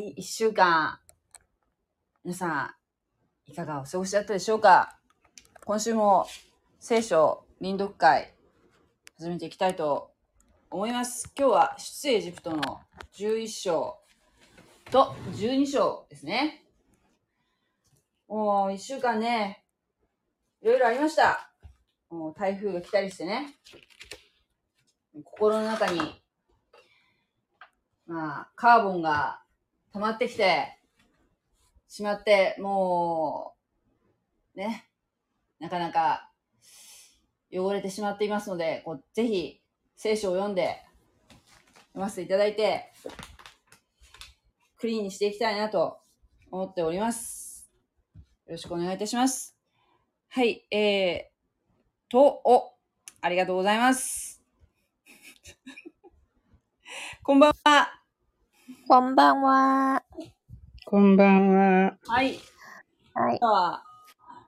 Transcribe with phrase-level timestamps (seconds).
[0.00, 0.98] い、一週間、
[2.24, 2.74] 皆さ
[3.46, 4.98] ん、いかがお過ごしだったでしょうか？
[5.64, 6.26] 今週も
[6.78, 8.32] 聖書臨読会、
[9.18, 10.12] 始めていきたいと
[10.70, 11.30] 思います。
[11.38, 12.80] 今日は出エジプトの
[13.14, 13.98] 11章
[14.90, 16.64] と12章ですね。
[18.26, 19.64] もう一週間ね、
[20.62, 21.52] いろいろありました。
[22.08, 23.54] もう台風が来たりしてね。
[25.24, 26.00] 心の中に、
[28.06, 29.39] まあ、カーボンが
[29.92, 30.78] 溜まってきて
[31.88, 33.54] しまって、も
[34.54, 34.88] う、ね、
[35.58, 36.30] なかなか
[37.52, 39.60] 汚れてしまっていますので、こうぜひ
[39.96, 40.78] 聖書を読んで
[41.88, 42.92] 読ませていただいて、
[44.78, 45.98] クリーンにしていきたいなと
[46.50, 47.70] 思っております。
[48.46, 49.56] よろしくお願いいたします。
[50.28, 52.72] はい、えー、と、お、
[53.20, 54.42] ありがとうございます。
[57.22, 57.99] こんばんは。
[58.86, 60.02] こんばんは。
[60.84, 61.96] こんばんは。
[62.06, 62.38] はい。
[63.14, 63.38] はい。
[63.40, 63.82] あ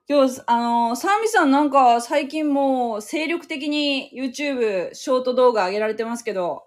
[0.08, 6.64] 今日、あの、サーミさんなんか最近もう精力的に YouTube ショート動画上げられてますけど、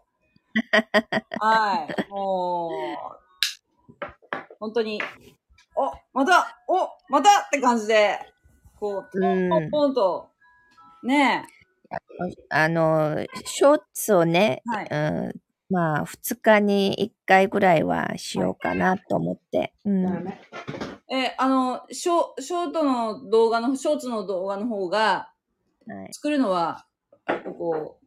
[1.39, 2.11] はい。
[2.11, 4.05] もう、
[4.59, 5.01] 本当に、
[5.75, 8.19] お、また、お、またって感じで、
[8.79, 10.29] こう、ポンポンポンと、
[11.03, 11.45] ね
[12.49, 14.88] あの、ショーツをね、え、はい。
[14.89, 19.73] うん、まあ、2日に1回ぐらいはしようかなと思って。
[19.83, 20.05] うん。
[21.09, 25.31] え、あの、ショショートの動画の、ショーツの動画の方が、
[25.87, 26.85] はい、作るのは、
[27.57, 28.05] こう、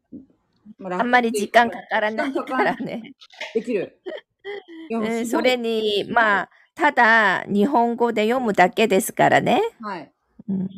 [0.79, 3.15] まあんまり時間かからないからね。
[3.55, 4.01] できる。
[4.91, 9.61] うん、それに、まあ、ただ、日本語で読むだけですからね。
[9.81, 10.13] はい。
[10.49, 10.69] うん、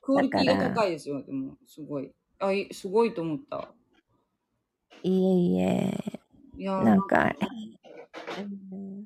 [0.00, 2.10] クオリティが高いですよ、でも、すごい。
[2.38, 3.72] あ、いすごいと思った。
[5.02, 6.20] いえいえ、
[6.58, 7.32] いやーなんか、
[8.72, 9.04] うん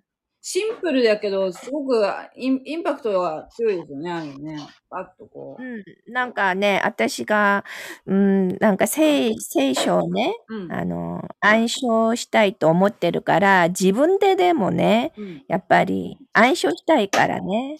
[0.49, 2.01] シンプルだけど、すごく
[2.37, 4.57] インインパクトが強いですよね、あのね。
[4.89, 5.61] パッとこう。
[5.61, 7.65] うん、なんかね、私が、
[8.07, 10.73] うん、なんか聖聖書をね、うん。
[10.73, 15.45] あの、暗唱したいと思ってるから、自分ででもね、うん。
[15.49, 17.79] やっぱり暗唱したいからね、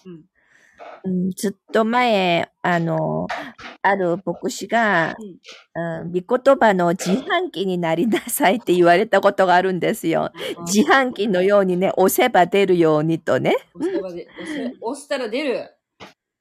[1.03, 1.25] うん。
[1.25, 3.27] うん、ずっと前、あの、
[3.81, 5.15] ある牧師が、
[5.75, 10.31] うん、御言葉の自販機になりなさいって言われたことがあるんですよ。
[10.65, 13.55] 自販機のようにね、押せば出るようにとね。
[13.75, 15.77] 押せばで押せ押したら出る。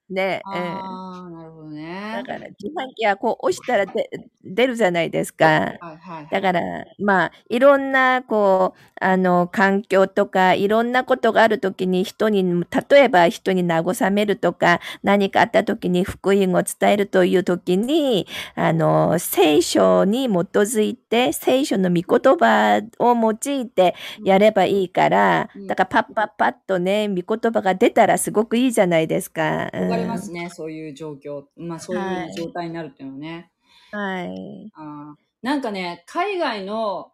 [0.09, 2.25] ね、うんああ、なるほどねだ。
[2.25, 4.11] から自販機はこう押したらで
[4.45, 5.75] 出るじゃないですか。
[5.81, 6.29] はいはい。
[6.31, 6.61] だから、
[6.99, 12.45] まあ、いろんな、こう、あの、環境とか、いろんなことがあるときに人に、
[12.91, 29.71] 例えば人に慰めるとか、何かあったときに福音を伝えるというときに、あの、聖書に基づいて、聖書の御言葉を用いてやればいいからうん、だからパッパッパッとね、御言葉が出たらすごくいいじゃないですか。
[29.73, 31.45] うんわかりますね、そういう状況。
[31.57, 33.51] まあ、そういう状態になるっていうのはね。
[33.93, 34.71] はい。
[34.75, 35.27] あー。
[35.43, 37.13] なんかね、海外の、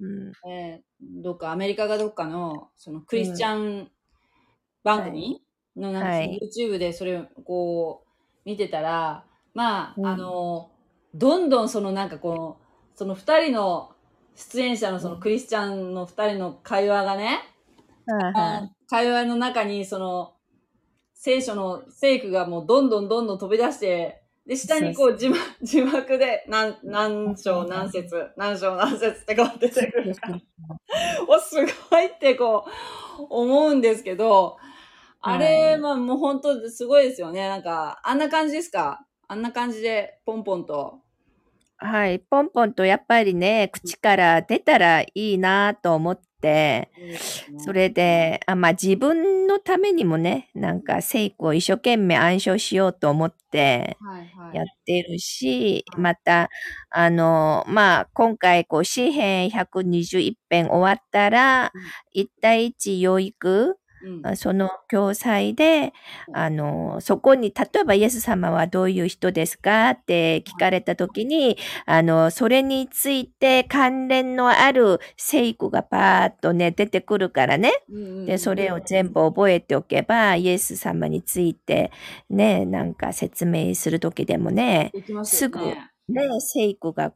[0.00, 0.32] うん。
[0.50, 3.90] えーどっかアメリカがどっかのそのクリスチャン
[4.84, 5.42] 番組
[5.76, 6.38] のなんかはい。
[6.40, 8.08] YouTube でそれをこう
[8.44, 9.24] 見てたら
[9.54, 10.06] まあ、うん。
[10.06, 10.70] あの
[11.14, 13.90] どんどんそのなんかこうその2人の
[14.36, 17.40] 出演者のそのクリスチャンの2人の会話がね、
[18.06, 18.72] はいはい。
[18.88, 20.34] 会話の中にその
[21.24, 30.16] 聖書の聖句がもうどんどんどんどん飛び出してで下にこう字幕 字幕で何何章何節何章何節ってこう出てくる。
[30.16, 30.40] から
[31.28, 31.54] お、す
[31.90, 32.64] ごいってこ
[33.20, 34.56] う、思うんですけど、
[35.20, 35.78] あれ、はい。
[35.78, 37.48] まあもう本当すごいですよね。
[37.48, 39.06] なんか、あんな感じですか？
[39.28, 40.98] あんな感じで、ポンポンと。
[41.76, 46.31] はい、ポンポンとやっぱりね、口から出たらいいなと思って、
[47.56, 54.56] それで、あまあ自分のためにもね、なんか聖句を一生懸命暗唱しようと思ってはいはい。
[54.56, 56.00] やってるし、はい。
[56.00, 56.50] また、
[56.90, 65.92] あの、まあ今回こう詩編121編終わったらうん、一対一養育、うんあその教材で、
[66.32, 71.56] あの、そこに、例えばイエス様はどういう人ですかって聞かれたときに、
[71.86, 77.72] あの、それについて関連のある聖句がパーッとね、出てくるからね。
[78.26, 81.90] で、それを全部覚えておけば、イエス様について
[82.30, 85.90] ね、なんか説明するときでもね、できますよね。
[86.08, 87.12] ね、聖句が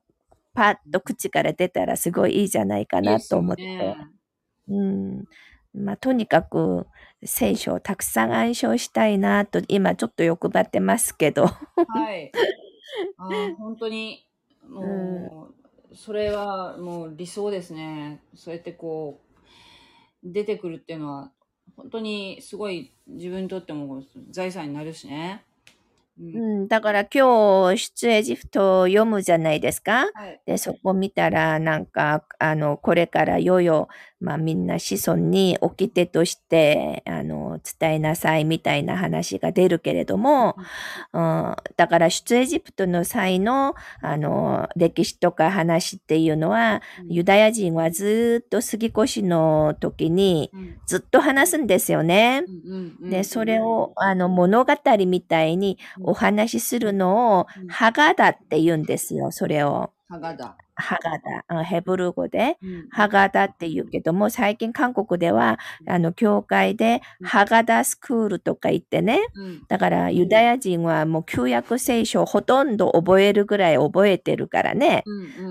[0.54, 3.62] パッと口から出たらすごいいいじゃないかなと思って。
[3.62, 3.96] いいね
[4.68, 5.24] うん。
[5.76, 6.87] まあ、とにかく
[7.25, 11.46] 聖書をたくさん暗唱したいなと、今ちょっと欲張ってますけど。
[11.46, 12.32] はい。
[13.19, 14.26] あー本当に、
[14.69, 15.49] も
[15.90, 18.20] う、それはもう理想ですね。
[18.34, 19.20] そうやってこ
[20.25, 21.32] う、出てくるっていうのは、
[21.76, 25.44] 本当にすごい自分にとっても財産になるしね。
[26.18, 26.36] うん。
[26.36, 30.06] うん、だから今日、出エジプトを読むじゃないですか。
[30.14, 30.40] はい。
[30.46, 40.56] で、そこ見たら、なんか、あの、これからいよいよ、まあみんな子孫に掟として、あの、伝えなさいみたいな話が出るけれども、
[41.12, 47.12] うん、だから出エジプトの際の、あの、歴史とか話っていうのは、うん。
[47.12, 50.76] ユダヤ人はずっと杉越の時にうん。
[50.86, 52.44] ずっと話すんですよね。
[53.00, 54.72] で、それを、あの、物語
[55.06, 59.92] みたいにお話しするのをうん、ハガダって言うんですよ、それを。
[60.08, 60.56] ハガダ。
[60.76, 61.44] ハガダ。
[61.48, 62.88] あヘブル語で、うん。
[62.90, 65.58] ハガダって言うけども、最近韓国では、
[65.88, 67.26] あの、教会で、うん。
[67.26, 69.62] ハガダスクールとか言ってね、うん。
[69.68, 75.02] だから、ユダヤ人はもう旧約聖書をほとんど覚えるぐらい覚えてるからね。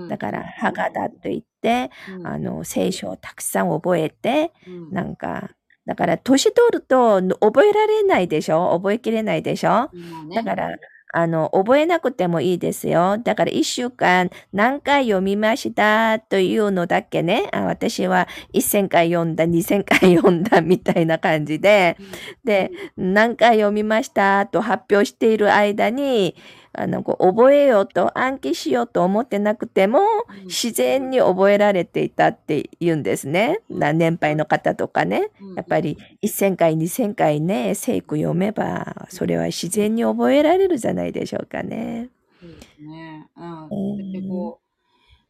[0.08, 2.26] だから、ハガダと言って、うん。
[2.26, 4.90] あの、聖書をたくさん覚えて、うん。
[4.90, 5.50] なんか、
[5.86, 8.72] だから、年取ると覚えられないでしょ？
[8.76, 9.68] 覚えきれないでしょ？
[9.68, 9.90] ま
[10.22, 10.36] あね。
[10.36, 10.76] だから、
[11.14, 13.16] あの、覚えなくてもいいですよ。
[13.18, 21.96] だから、一週間何回読みましたというのだけね、あ私は一千回読んだ、二千回読んだみたいな感じで、
[22.44, 26.34] で、何回読みましたと発表している間に、
[26.78, 33.60] あの、こう覚えようと暗記しようと思ってなくても、うん自然に覚えられていたって言うんですね。
[33.68, 35.30] な年配の方とかね。
[35.40, 42.10] うんやっぱり1000回、2000回ね、聖句読めば、それは自然に覚えられるじゃないでしょうかね。
[42.40, 43.28] そうですね。
[43.36, 43.62] うん。
[43.62, 44.60] うんそうやってこ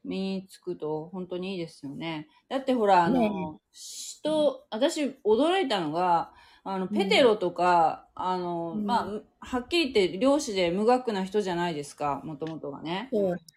[0.04, 2.28] う、身につくと本当にいいですよね。
[2.48, 3.32] だってほら、あの、ね
[3.72, 6.32] 人、私驚いたのが、
[6.64, 9.06] あの、ペテロとか、あの、うんまあ、
[9.46, 13.08] はっきり言って漁師で無学な人じゃないですか、もともとがね。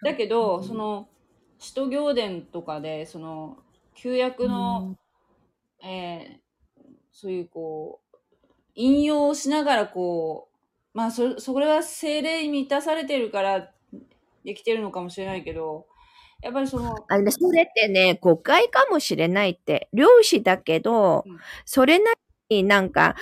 [0.04, 1.10] だけど、うんその、
[1.58, 3.58] 使徒行伝とかで、その、
[3.96, 4.96] 旧約の、
[5.84, 6.50] えー
[7.12, 8.18] そういうこう、
[8.76, 13.72] 引用をしながらこう、まあそ、それは精霊に満たされてるから
[14.46, 15.86] できてるのかもしれないけど、
[16.42, 19.90] やっぱりその、あのそれってね、誤解かもしれないって。
[19.92, 22.14] 漁師だけど、うんそれな
[22.50, 23.16] りになんか、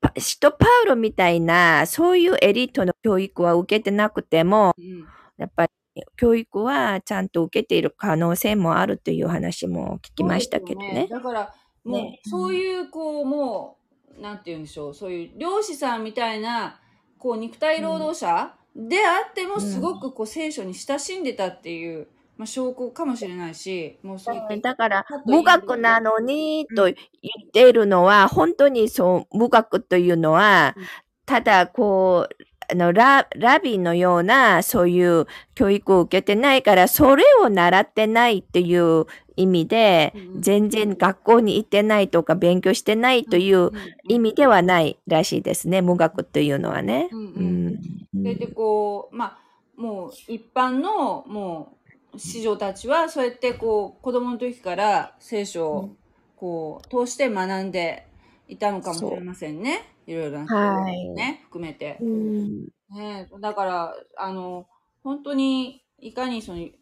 [0.00, 5.06] パ使徒パウロみたいな、そういうエリートの教育は受けてなくても、うん、
[5.36, 5.72] やっぱり
[6.16, 11.08] 教育はちゃんと受けている可能性もあるという話も聞きましたけどそうですよね。
[11.08, 11.54] だから、
[11.84, 12.20] もう、ね。
[12.24, 13.78] そういう、こう、も
[14.18, 16.80] う、なんて言うんでしょう、そういう漁師さんみたいな、
[17.18, 30.84] こう、肉体労働者であっても、うんすごくこう、聖書に親しんでたっていう、まあ、証拠かもしれないし、もうそうだから無学なのにと言っているのは、本当にそう、無学というのはうん、
[31.26, 32.34] ただこう、
[32.70, 43.72] あのララビのようなそういう教育を受けてないから、それを習ってないっていう意味で、うん全然学校に行ってないとか勉強してないという
[44.08, 47.08] 意味ではないらしいですね、無学というのはね。
[47.10, 47.66] うんううん。
[47.68, 47.76] ん。
[48.14, 49.38] それでこうまあ
[49.76, 51.77] もう一般のもう
[52.16, 55.96] 子女たちはそうやってこう子供の時から聖書を
[56.36, 58.06] こう通して学んで
[58.48, 59.94] いたのかもしれませんね。
[60.06, 61.08] いろいろなはい。
[61.10, 61.98] ね含めて。
[62.00, 62.68] うん。
[62.90, 64.66] ね、だからあの
[65.02, 66.72] 本当にいかにその、え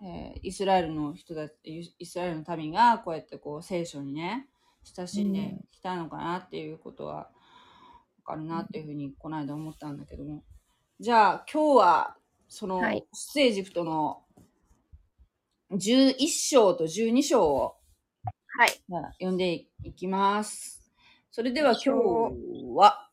[0.00, 4.48] ーイスラエルの人たちイイスラエルの民がこうやってこう聖書にね
[4.84, 7.28] 親しんできたのかなっていうことはわ
[8.24, 10.44] かるなっていうふうにこの間思ったんだけども。
[11.00, 12.16] じゃあ今日は
[12.48, 13.04] そのはい。
[13.12, 14.22] 出エジプトの
[15.72, 17.76] 11章と12章を
[18.58, 18.68] はい。
[18.88, 20.92] じゃあ読んでいきます。
[21.30, 21.90] それでは今日
[22.74, 23.08] は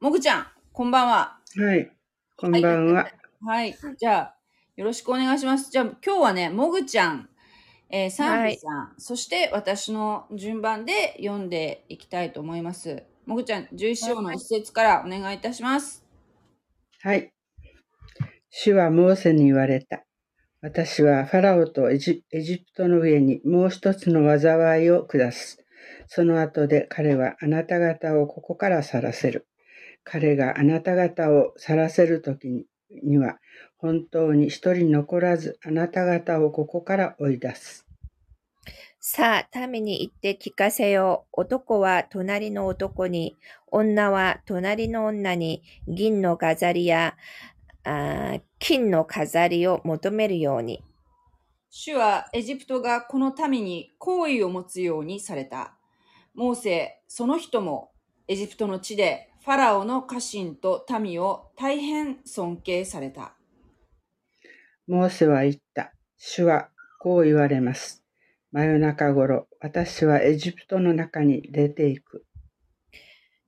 [0.00, 1.38] もぐちゃんこんばんは。
[1.56, 1.90] はい。
[2.36, 3.08] こんばんは。
[3.44, 3.76] はい。
[3.98, 4.36] じゃあ、
[4.74, 5.70] よろしくお願いします。
[5.70, 7.28] じゃあ、今日はね、もぐちゃん、
[7.90, 13.04] えー、サンビさん、そして私の順番で読んでいきたいと思います。
[13.26, 16.04] もぐちゃん、11章の一節からお願いいたします。
[17.02, 17.32] はい。
[18.48, 20.04] 主はモーセに言われた。
[20.62, 25.58] 私はファラオとエジプトの上にもう一つの災いを下す。
[26.06, 29.48] その後で彼はあなた方をここから去らせる。
[30.04, 32.66] 彼があなた方を去らせるときに
[33.02, 33.38] には、
[33.78, 37.86] 本当に一人残らずあなた方をここから追い出す。
[39.00, 41.40] さあ、民に言って聞かせよう。
[41.40, 47.16] 男は隣の男に、女は隣の女に銀の飾りや
[47.84, 50.84] あー金の飾りを求めるように。
[51.70, 55.74] 主はエジプトがこの民に好意を持つようにされた。
[56.34, 57.92] モーセ、その人も
[58.28, 63.34] エジプトの地でファラオの家臣と民を大変尊敬された。
[64.86, 65.92] モーセは言った。
[66.16, 66.68] 主は
[67.00, 68.04] こう言われます。
[68.52, 72.24] 真夜中頃、私はエジプトの中に出ていく。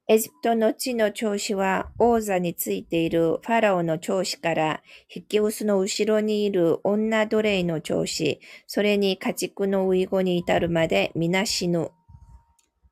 [0.07, 11.91] エジプトの地の調子は王座についているファラオの調子から、引き薄の後ろにいる女奴隷の調子、それに家畜のウイゴに至るまで皆死ぬ。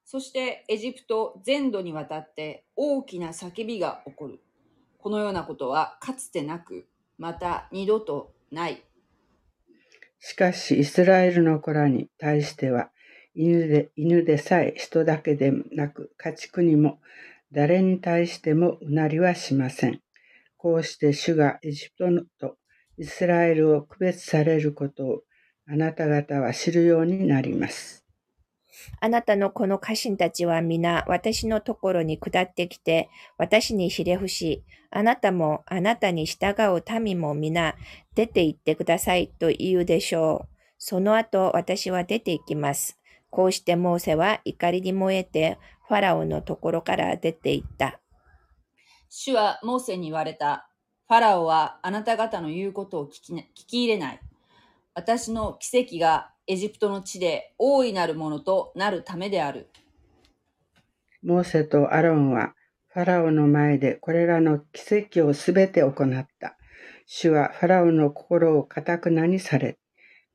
[0.06, 4.40] そしてエジプト全土にわたって大きな叫びが起こる。
[4.96, 6.86] このようなことはかつてなく、
[7.18, 8.82] また二度とない。
[10.18, 12.90] しかし、イスラエルの子らに対しては、
[13.34, 17.00] 犬で犬でさえ人だけでなく、家畜にも、
[17.52, 20.00] 誰に対してもうなりはしません。
[20.56, 22.56] こうして主がエジプトと
[22.96, 25.22] イスラエルを区別されることを
[25.66, 28.02] あなた方は知るようになります。
[29.00, 33.08] あなたのこの家臣たちは皆私のところに下ってきて、
[33.38, 37.76] 私にひれ伏し、あなたもあなたに従う民も皆
[38.14, 40.54] 出て行ってくださいと言うでしょう。
[40.78, 42.98] その後私は出て行きます。
[43.32, 45.58] こうしてモーセは怒りに燃えて、
[45.88, 47.98] ファラオのところから出て行った。
[49.08, 50.68] 主はモーセに言われた。
[51.08, 54.20] ファラオはあなた方の言うことを聞き,、聞き入れない。
[54.94, 59.70] 私の奇跡がエジプトの地で大いなるものとなるためである。
[61.22, 62.52] モーセとアロンは
[62.88, 66.58] ファラオの前でこれらの奇跡をすべて行った。
[67.06, 69.78] 主はファラオの心をかたくなにされ、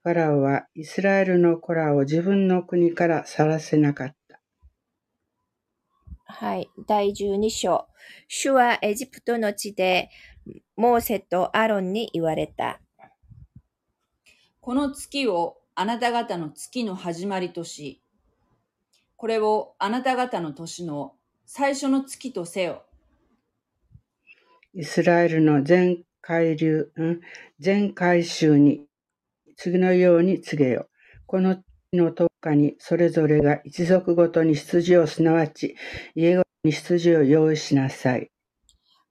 [0.07, 4.39] ファラオはイスラエルの子らを自分の国から去らせなかった。
[6.23, 6.69] はい。
[6.87, 7.87] 第12章。
[8.29, 10.09] 主はエジプトの地で、
[10.77, 12.79] モーセとアロンに言われた。
[14.61, 18.01] この月をあなた方の月の始まりとし、
[19.17, 22.83] これをあなた方の年の最初の月とせよ。
[24.73, 27.19] イスラエルの全海流、ん？
[27.59, 28.86] 全海衆に
[29.57, 30.87] 次のように告げよ。
[31.25, 31.57] この
[31.93, 35.75] の10日にそれぞれが一族ごとに羊をすなわち
[36.15, 38.29] 家ごとに羊を用意しなさい。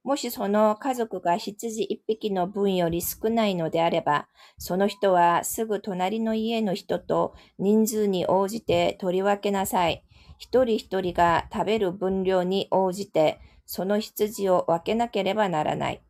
[0.03, 10.05] もしその家族が羊一匹の分より少ないのであれば、その人はすぐ隣の家の人と人数に応じて取り分けなさい。
[10.37, 16.01] 一人一人が食べる分量に応じて、その羊を分けなければならない。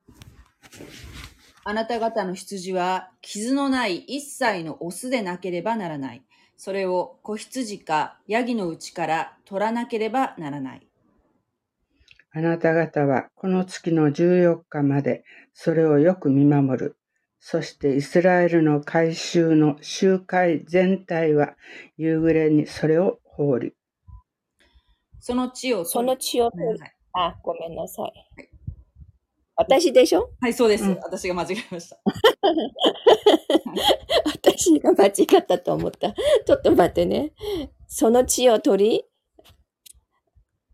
[1.69, 6.23] あなた方の羊は傷のない一切のオスでなければならない。
[6.55, 10.87] それを子羊かヤギのうちから取らなければならない。
[12.31, 16.97] あなた方はこの月の14日までそれをよく見守る。
[17.41, 21.57] そしてイスラエルの改宗の集会全体は
[21.97, 23.73] 夕暮れにそれを放り。
[25.19, 26.69] その地をその血を取る。
[26.69, 28.56] ごめんなさいあ、ごめんなさい。
[29.57, 30.29] 私でしょ？
[30.39, 30.83] はい、そうです。
[30.85, 31.97] うん私が間違えました。
[34.25, 35.09] 私が間違
[35.41, 36.13] ったと思った。
[36.13, 37.33] ちょっと待ってね。
[37.87, 39.05] その血を取り、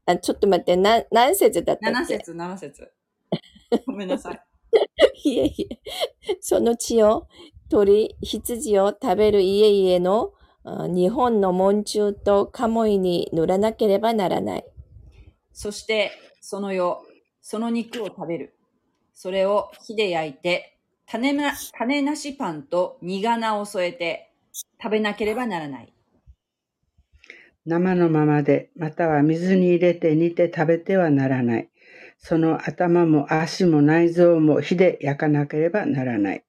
[0.06, 2.92] あちょっと待って、な何節だったっ7け節、7節。
[3.88, 4.42] ごめんなさい。
[5.30, 5.80] いえいえ。
[6.42, 7.28] その血を
[7.70, 10.34] 取り、羊を食べる家々の
[10.66, 14.66] あ日本の門中とカモイに塗らなければならない。
[15.54, 16.12] そして、
[16.42, 16.98] その夜、
[17.42, 18.53] その肉を食べる。
[19.24, 24.34] それを火で焼いて、種な種なしパンと煮仮を添えて
[24.84, 25.94] 食べなければならない。
[27.66, 31.70] 生のままで、または水に入れて煮て食べてはならない。
[32.18, 36.44] その頭も足も内臓も火で焼かなければならない。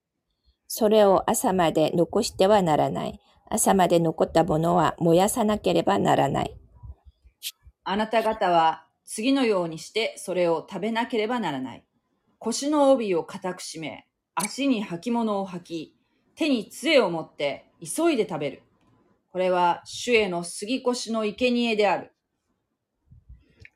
[0.67, 3.21] それを朝まで残してはならない。
[3.49, 6.59] 朝まで残ったものは燃やさなければならない。
[7.85, 11.85] あなた方は次のようにしてそれを食べなければならない。
[12.45, 15.97] 腰の帯を固く締め、足に履物を履き、
[16.35, 18.63] 手に杖を持って急いで食べる。
[19.33, 22.13] これは主への杉越の生贄である。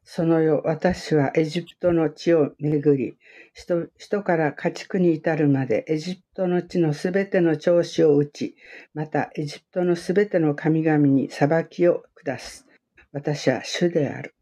[0.05, 3.17] その夜、私はエジプトの地を巡り、
[3.55, 8.55] 人人から家畜に至るまでエジプトの地のすべての調子を打ち、
[8.93, 12.67] またエジプトのすべての神々に裁きを下す。
[13.13, 14.35] 私は主である。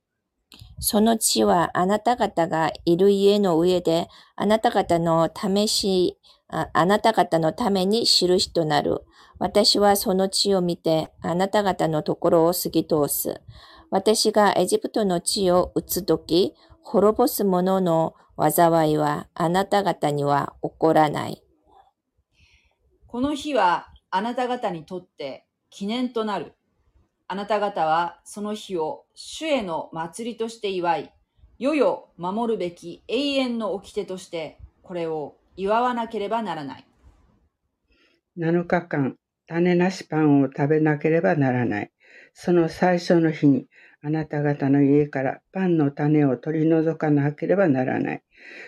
[0.78, 9.02] その地はあなた方がいる家の上で、あなた方の試し、ああなた方のために印となる。
[9.38, 13.40] 私はその地を見て、あなた方のところを過ぎ通す。
[13.90, 21.42] 私がエジプトの地を打つとき、滅ぼす者の災いはあなた方には起こらない。
[23.06, 26.54] この日はあなた方にとって記念となる。
[27.28, 31.12] あなた方はその日を主への祭りとして祝い、
[31.58, 36.86] 世々守るべき永遠の掟としてこれを祝わなければならない。
[38.38, 39.16] 7日間、
[39.48, 41.90] 種なしパンを食べなければならない。
[42.32, 43.66] その最初の日に、
[44.02, 48.22] あなた方の家からパンの種を取り除かなければならない。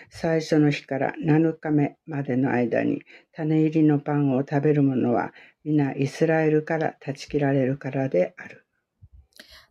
[0.09, 3.01] 最初の日から7日目までの間に
[3.33, 5.31] 種入りのパンを食べる者は
[5.63, 8.65] 皆イスラエルから断ち切られるからである。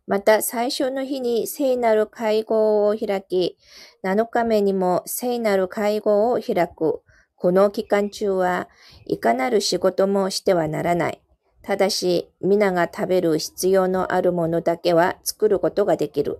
[0.07, 3.57] また最初の日に聖なる会合を開き、
[4.03, 7.03] 7日目にも聖なる会合を開く。
[7.35, 8.67] この期間中は
[9.05, 11.21] いかなる仕事もしてはならない。
[11.61, 16.39] ただし、皆が食べる必要のあるものだけは作ることができる。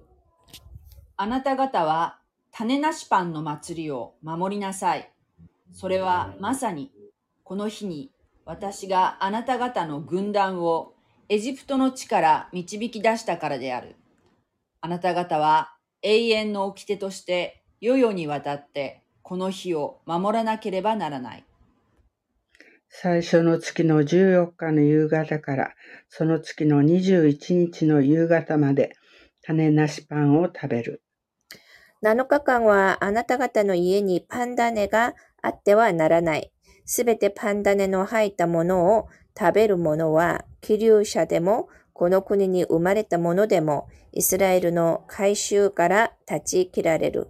[1.15, 2.18] あなた方は
[2.51, 5.11] 種なしパンの祭りを守りなさい。
[5.71, 6.91] それはまさに
[7.43, 8.11] この日に
[8.45, 10.93] 私があなた方の軍団を
[11.29, 13.95] エジプトの地から導き出したからである。
[14.81, 21.45] あなた方は永遠の掟として世々にわたってこの日を守らなければならない。
[22.89, 25.73] 最初の月の14日の夕方から
[26.09, 28.95] その月の21日の夕方まで
[29.43, 31.03] 種なしパンを食べる。
[32.01, 36.51] 7日間はあなた方の家にパンダネがあってはならない。
[36.85, 39.07] すべてパンダネの入ったものを
[39.37, 47.29] 食べる者は、気流者でも、この国に生まれた者でも、イスラエルの改宗から立ち切られる。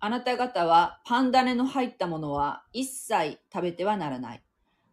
[0.00, 4.42] あなた方はパンダネの入ったものは一切食べてはならない。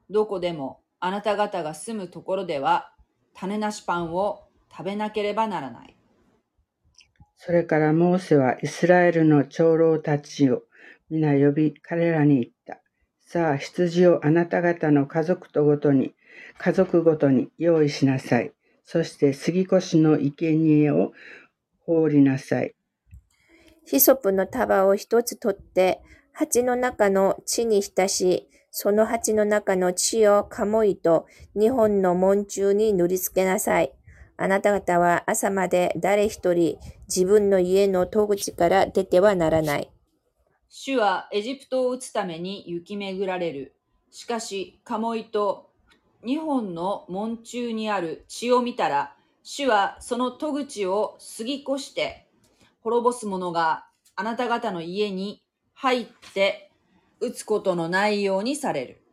[0.09, 2.93] どこでもあなた方が住むところでは
[3.33, 5.98] 種なしパンを食べなければならない。
[7.41, 10.63] それからモーセはイスラエルの長老たちを
[11.09, 12.81] 皆呼び彼らに言った。
[13.21, 16.13] さあ、羊をあなた方の家族とごとに、
[16.57, 18.51] 家族ごとに用意しなさい。
[18.83, 21.13] そして杉越の生贄を
[21.85, 22.75] 放りなさい。
[23.85, 26.01] ヒソプの束を一つ取って、
[26.33, 31.25] 鉢の中の地に浸し、その鉢の中の血をカモイと
[31.57, 33.93] 日本の門中に塗りつけなさい。
[34.41, 39.91] あなた方は朝まで誰一人自分の家の戸口から出てはならない。
[40.69, 43.75] 主はエジプトを打つために行き巡られる。
[44.11, 45.71] しかし、カモイと
[46.25, 52.25] 日本の門中にある血を見たら、主はその戸口を過ぎ越して、
[52.79, 56.71] 滅ぼす者があなた方の家に入って
[57.19, 59.03] 打つことのないようにされる。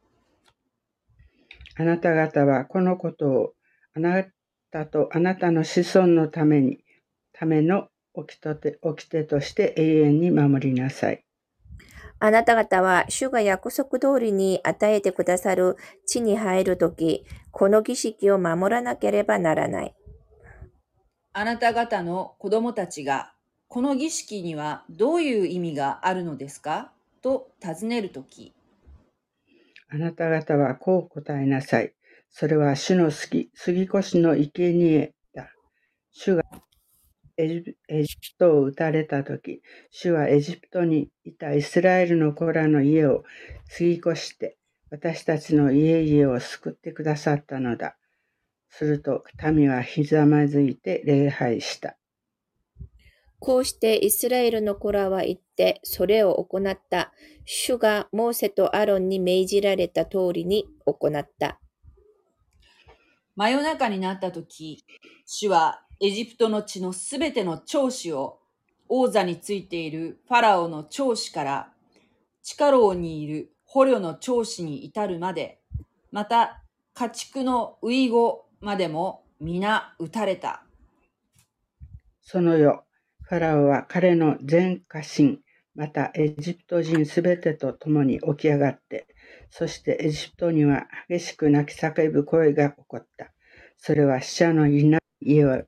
[1.75, 3.53] あなた方はこのことを
[3.97, 4.25] あな
[4.71, 6.79] たとあなたの子孫のために、
[7.33, 11.23] ための掟として永遠に守りなさい。
[12.19, 15.77] あなた方は主が約束通りに与えてくださる
[16.07, 19.95] 地に入るとき、この儀式を守らなければならない。
[21.35, 23.35] あなた方の子供たちが、
[23.69, 26.93] この儀式にはどういう意味があるのですか？
[27.21, 28.55] と尋ねるとき。
[29.91, 31.93] あなた方はこう答えなさい。
[32.39, 35.49] それは主の好き杉越の生贄だ。
[36.13, 36.43] 主が
[37.39, 43.25] エジプトを撃たれたとき、主はエジプトにいたイスラエルの子らの家を
[43.71, 44.59] 継ぎ越して、
[44.91, 47.97] 私たちの家々を救ってくださったのだ。
[48.69, 51.97] すると民はひざまずいて礼拝した。
[53.39, 57.15] こうしてイスラエルの子らは言って、それを行った。
[57.47, 61.59] 主がモーセとアロンに命じられた通りに行った。
[63.37, 64.83] 真夜中になった時、
[65.27, 68.39] 主はエジプトの地のすべての長子を
[68.89, 71.73] 王座についているファラオの長子から
[72.43, 75.61] 地下牢にいる捕虜の長子に至るまで、
[76.11, 76.63] また
[76.95, 80.63] 家畜のウイゴまでも皆撃たれた。
[82.23, 82.81] その夜、
[83.21, 85.41] ファラオは彼の全家臣、
[85.77, 89.07] またエジプト人すべてと共に起き上がって、
[89.51, 93.33] そしてエジプトには激しく泣き叫ぶ声が起こった。
[93.77, 95.63] それは死者のいない家は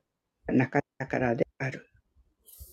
[0.47, 1.85] なかったからである。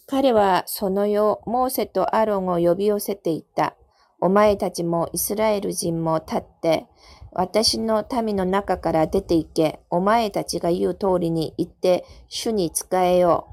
[0.06, 3.76] 彼はその夜、モーセとアロンを呼び寄せていた。
[4.18, 6.86] お前たちもイスラエル人も立って、
[7.32, 9.80] 私の民の中から出て行け。
[9.90, 13.48] お前たちが言う通りに言って、主に仕えよ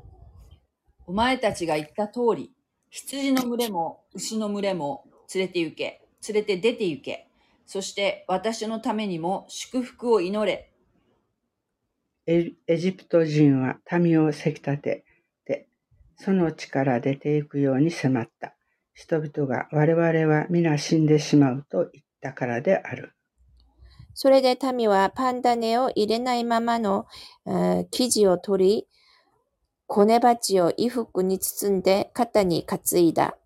[1.08, 1.12] う。
[1.12, 2.54] お前たちが言った通り、
[2.95, 6.03] 羊の群れも牛の群れも連れて行け。
[6.29, 7.27] 連れて出て行け。
[7.65, 10.71] そして私のためにも祝福を祈れ。
[12.27, 15.06] エジプト人は民をせき立て
[15.43, 15.67] て、
[16.17, 18.53] その地から出ていくように迫った。
[18.93, 23.13] 人々が我々は皆死んでしまうと言ったからである。
[24.13, 27.08] それで民はパンダネを入れないままの、
[27.89, 28.88] 生地を取り、
[29.93, 33.38] コネ鉢を衣服に包んで肩に担いだ。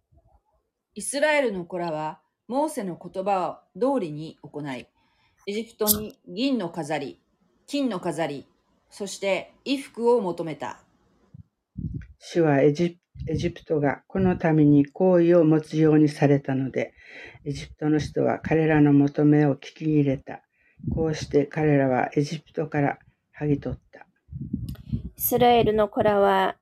[0.95, 4.87] イスラエルの子らはモーセの言葉を通りに行い、
[5.45, 7.19] エジプトに銀の飾り、
[7.65, 8.47] 金の飾り、
[8.89, 10.79] そして衣服を求めた。
[12.17, 16.93] 主はエジエジプトがこのために好意を持つようにされたので、
[17.43, 20.43] エジプトの人は彼らの求めを聞き入れた。
[20.95, 22.99] こうして彼らはエジプトから
[23.37, 24.07] 剥ぎ取った。
[25.17, 26.57] イスラエルの子らは、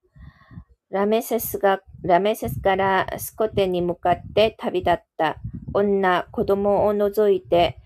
[0.89, 5.37] ラメセスが、ラメセスからスコテに向かって旅立った。
[5.73, 7.77] 女、子供を除いて、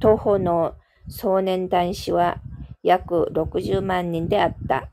[0.00, 0.74] 徒歩の
[1.08, 2.42] 少年男子は
[2.82, 4.90] 約60万人であった。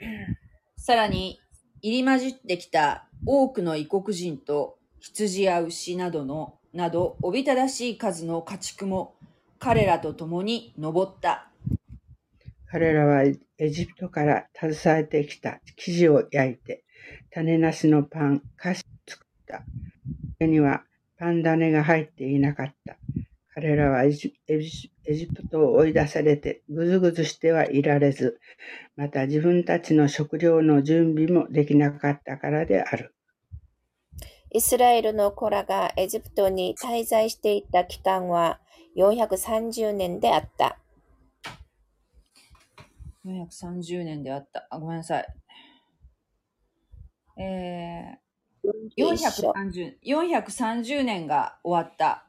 [0.76, 1.38] さらに、
[1.80, 9.14] 入り混じってきた多くの異国人と羊や牛などの、など、おびただしい数の家畜も
[9.60, 11.48] 彼らと共に登った。
[12.70, 16.84] 彼らはエジプトから携えてきた生地を焼いて、
[17.30, 19.58] 種なしのパン、菓子を作った。
[19.58, 19.64] こ
[20.40, 20.84] れには
[21.18, 22.96] パン種が入っていなかった。
[23.54, 28.38] 彼らはエジエジエジプトを追い出されてぐずぐずしてはいられず、
[28.96, 33.14] また自分たちの食料の準備もできなかったからである。
[34.50, 38.60] イスラエルの子らがエジプトに滞在していた期間は
[38.96, 40.78] 430年であった。
[43.24, 44.66] 430年であった。
[44.70, 45.26] あ、ごめんなさい。
[47.40, 52.26] えー、430, 430年が終わった。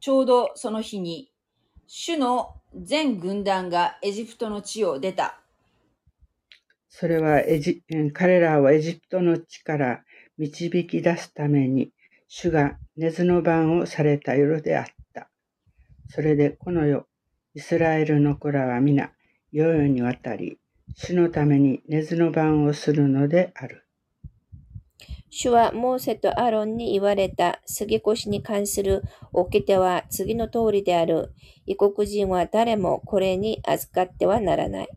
[0.00, 1.30] ちょうどその日に、
[1.86, 5.40] 主の全軍団がエジプトの地を出た。
[6.88, 10.02] それはエジうん彼らをエジプトの地から
[10.36, 11.92] 導き出すために、
[12.28, 15.28] 主が根津の番をされた夜であった。
[16.08, 17.06] それでこの世、
[17.54, 19.12] イスラエルの子らは皆、
[19.50, 20.58] 世々にわたり、
[20.94, 23.84] 主のために根津の番をするのである。
[25.30, 31.34] 主はモーセとアロンに言われた杉越に関する掟は次の通りである。
[31.66, 34.88] 異国人は誰もこれに預かってはならない。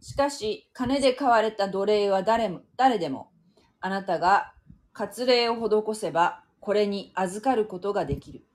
[0.00, 3.30] しかし、金で買われた奴隷は誰も、誰でも、
[3.80, 4.54] あなたが
[4.92, 8.47] 割礼を施せば、これに預かることができる。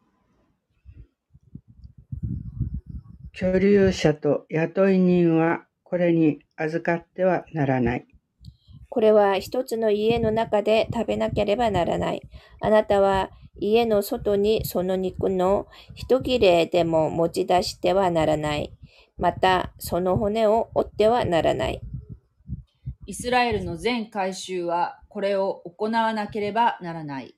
[3.43, 8.07] 居留者と雇い人はこれに預かってはならない。
[8.87, 12.21] これは一つの家の中で食べなければならない。
[12.61, 18.71] あなたは家の外にその肉の一切れでも持ち出してはならない。
[19.17, 21.81] また、その骨を折ってはならない。
[23.07, 27.35] イスラエルの全改宗はこれを行わなければならない。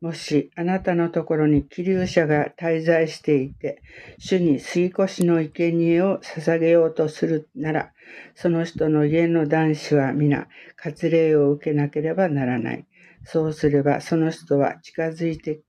[0.00, 3.82] もしあなたのところに気流者が滞在していて、
[4.18, 7.92] 主に杉越の生贄を捧げようとするなら、
[8.36, 12.86] その人の家の男子は皆、割礼を受けなければならない。
[13.24, 15.62] そうすれば、その人は近づいて、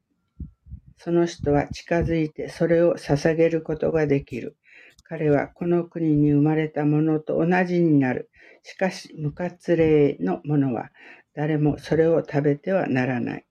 [0.97, 4.57] その人は近づいてそれを捧げることができる。
[5.05, 8.29] 彼はこの国に生まれた者と同じになる。
[8.61, 10.91] しかし、無割礼の者は
[11.33, 13.48] 誰もそれを食べてはならない。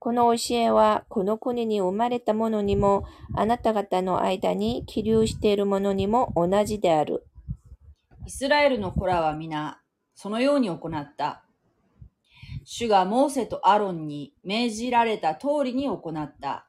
[0.00, 7.26] この教えは、この国に生まれた者にも、あなた方の間に起立している者にも同じである。
[8.26, 9.82] イスラエルの子らは皆、
[10.14, 11.44] そのように行った。
[12.64, 16.66] 主がモーセとアロンに命じられた通りに行った。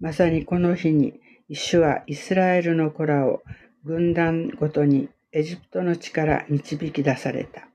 [0.00, 1.18] まさにこの日に、
[1.50, 3.42] 主はイスラエルの子らを
[3.84, 7.66] 軍団ごとにエジプトの地から導き出された。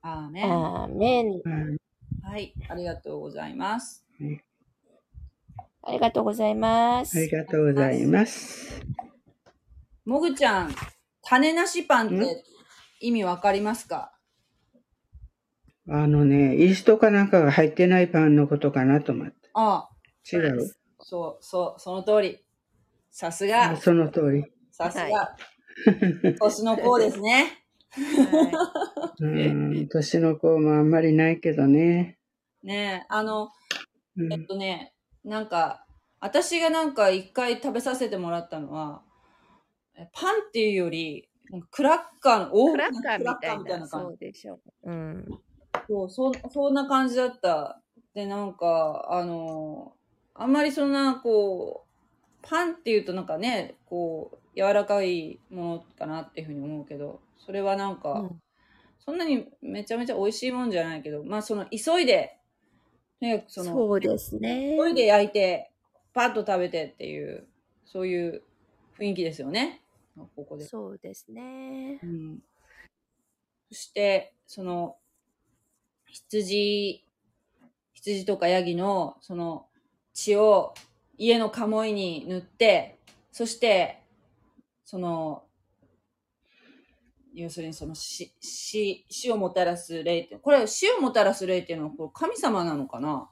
[0.00, 0.52] アーメン。
[0.52, 1.80] アーメン。
[2.24, 4.04] うんはい、ありがとうございます。
[5.82, 7.18] ありがとうございます。
[7.18, 8.82] ありがとうございます。
[10.04, 10.74] もぐちゃん、
[11.22, 12.18] 種なしパンっん？
[12.18, 12.44] て
[13.00, 14.12] 意味わかりますか？
[15.88, 19.34] あのね、イーストかなんかが入ってないパンのことかなと思って。
[19.54, 19.90] ああ、
[20.30, 20.74] 違う？
[21.00, 22.38] そう、そう、その通り。
[23.10, 24.44] さすが、あその通り。
[24.70, 25.36] さすがは。
[26.38, 27.59] 年の子ですね。
[27.92, 32.18] はうん、年の子もあんまりないけどね。
[32.62, 33.50] ねえ、あの、
[34.16, 35.86] うんえっとね、なんか、
[36.20, 39.02] 私がなんか一回食べさせてもらったのは、
[39.96, 41.28] えパンっていうより、
[41.70, 42.50] クラッカーの、い。
[42.52, 43.54] 大きクラッカーみなクラッカたいな。
[43.56, 44.90] ーみたいな感そうでしょう。
[44.90, 45.24] うん。
[45.28, 45.36] じ。
[45.88, 47.80] そうそそんな感じだった。
[48.14, 49.94] で、なんか、あの、
[50.34, 51.90] あんまりそんな、こう、
[52.42, 58.40] パンっていうとなんかね、こう、柔らかいものかなっていうふうに思うけど、それはなんか、うん
[59.02, 62.38] そんなにめちゃめちゃ美味しいもんじゃないけど、まあその急いで、
[63.18, 64.76] とにかくその、そうですね。
[64.78, 65.72] 急いで焼いて、
[66.12, 67.48] パッと食べてっていう、
[67.86, 68.42] そういう
[68.98, 69.82] 雰囲気ですよね。
[70.36, 70.64] ここで。
[70.66, 72.06] そうですねう。
[72.06, 72.38] ん、
[73.68, 74.96] そして、その、
[76.06, 77.04] 羊、
[77.94, 79.66] 羊とかヤギの、その、
[80.12, 80.74] 血を
[81.16, 82.98] 家の鴨居に塗って、
[83.32, 84.02] そして、
[84.84, 85.44] その、
[87.34, 93.30] 要するにその死、死、死をもたらす霊って、これ死をもたらす霊っていうのはこう神様なのかな？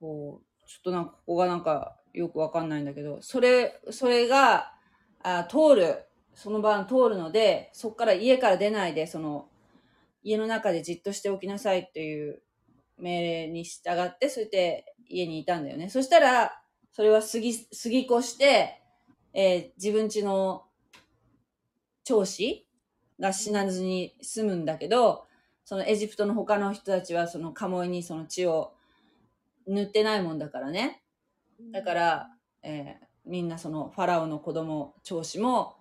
[0.00, 4.72] こう、ちょっとなんかここがなんかよくわかんないんだけど、それ、それが、
[5.22, 9.48] あ通る、その晩通るので、そこから家から出ないで、その、
[10.22, 12.42] 家の中でじっとしておきなさいっていう
[12.98, 15.88] 命令に従って、それで家にいたんだよね。
[15.88, 16.52] そしたら、
[16.92, 18.82] それは過ぎ、過ぎ越して、
[19.32, 20.65] えー自分家の
[22.06, 22.66] 長子
[23.20, 25.26] が死なずに済むんだけど、
[25.64, 28.72] そのエジプトの他の人たちはそのカモイにその血を
[29.66, 31.02] 塗ってないもんだからね。
[31.72, 32.30] だから、
[32.62, 35.76] えーみんなそのファラオの子供、長子も、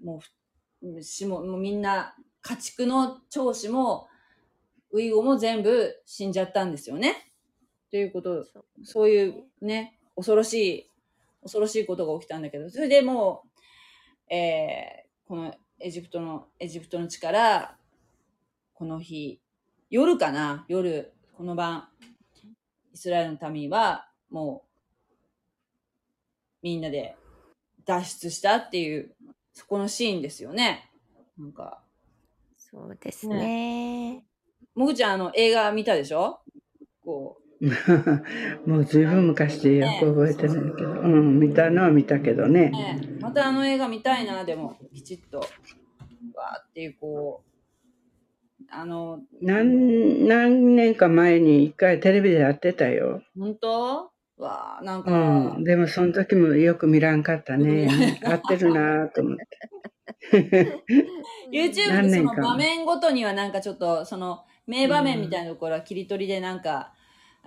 [0.00, 4.06] もうふ、死も、もうみんな、家畜の長子も、
[4.92, 7.32] ウイゴも全部死んじゃったんですよね。
[7.90, 10.90] ということ、そうそういうね、恐ろしい、
[11.42, 13.42] 恐ろしいことが起きたんだけど、それでも
[14.30, 17.76] う、えこのエジプトの、エジプトの地から、
[18.72, 19.38] この日、
[19.90, 20.64] 夜かな？
[20.68, 21.86] 夜、この晩、
[22.94, 24.68] イスラエルの民は、もう、
[26.62, 27.14] みんなで
[27.84, 29.14] 脱出したっていう、
[29.52, 30.90] そこのシーンですよね。
[31.38, 31.82] なんか、
[32.56, 34.24] そうですね。
[34.74, 36.40] もぐちゃん、あの、映画見たでしょ？
[37.04, 37.37] こ
[38.66, 42.70] もうずいぶん昔でよく覚えてないけど、うん、見たのは見たけどう、ね。
[42.70, 45.38] ね、またあの映画見たいな、でも、きちっと。
[45.38, 53.22] わーっていう、こう、あの、何、何年か前に一回テレビでやってたよ。
[53.36, 54.10] 本当？
[54.36, 55.64] わーなんか、うん。
[55.64, 57.88] でもその時もよく見らんかったね。
[58.24, 59.44] 合ってるなぁと思って。
[61.50, 66.92] YouTube の場面ごとにはなんかちょっと、その、名場面みたいなところは切り取りでなんか、あ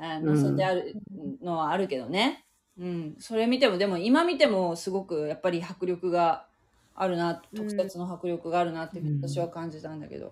[0.02, 0.96] 載せてある
[1.42, 2.46] のはあるけどね。
[2.78, 3.16] うん。
[3.20, 6.48] それ見ても、でも今見てもすごくやっぱり迫力が
[6.96, 10.26] あるな、うん特撮の迫力があるなってうん私は感じたんだけど。
[10.28, 10.32] そ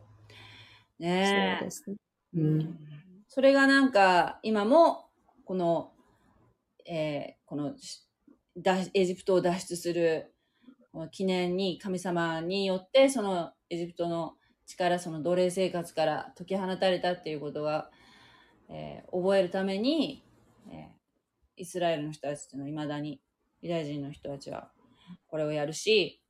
[0.99, 1.71] うで。
[1.71, 1.95] すね。
[2.35, 2.79] うん。
[3.27, 5.05] それがなんか、今も、
[5.45, 5.91] この、
[6.85, 7.75] えーこの、
[8.93, 10.33] エジプトを脱出する
[11.11, 17.89] 記念に神様によって、そのエジプトの力、その奴隷生活から解き放たれたっていうことが、
[18.69, 20.23] えー覚えるために、
[20.71, 20.99] えー
[21.61, 23.21] イスラエルの人たちっていうのは未だに、
[23.61, 24.71] ユダヤ人の人たちは
[25.27, 26.21] これをやるし、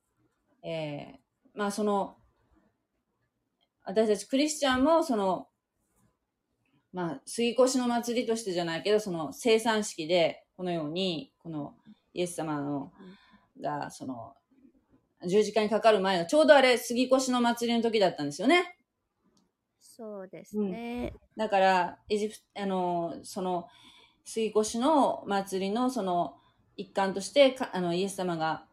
[0.64, 1.20] えー
[1.54, 2.16] まあその、
[3.84, 5.48] 私たちクリスチャンもその、
[6.92, 11.76] まあ、杉越の祭りとしてじゃないけど、その生産式で、このように、この
[12.14, 12.92] イエス様の、
[13.62, 14.34] が、その、
[15.28, 18.79] 十字架にかかる前の、ちょうどあれ、杉越の祭りの時だったんですよね。
[20.00, 21.14] そうですね。
[21.36, 23.68] だから、エジプト、あの、その、
[24.24, 26.38] 杉越の祭りの、その、
[26.78, 28.66] 一環として、かあの、イエス様が、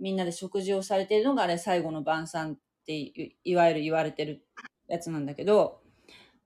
[0.00, 4.44] みんなで食事をされているのが、あれ、最後の晩餐ってい、いわゆる言われてる
[4.88, 5.80] やつなんだけど、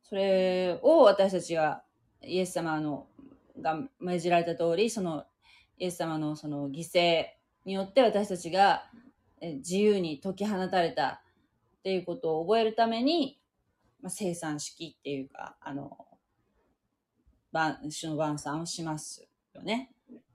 [0.03, 1.83] それを私たちは、
[2.23, 3.09] イエス様の、
[3.61, 5.25] が命じられた通り、その、
[5.79, 7.27] イエス様のその犠牲
[7.65, 8.91] によって私たちが
[9.41, 11.23] え自由に解き放たれた
[11.79, 13.41] っていうことを覚えるために、
[14.07, 15.99] まあ、生産式っていうか、あの、
[17.51, 19.91] 晩、主の晩餐をしますよね。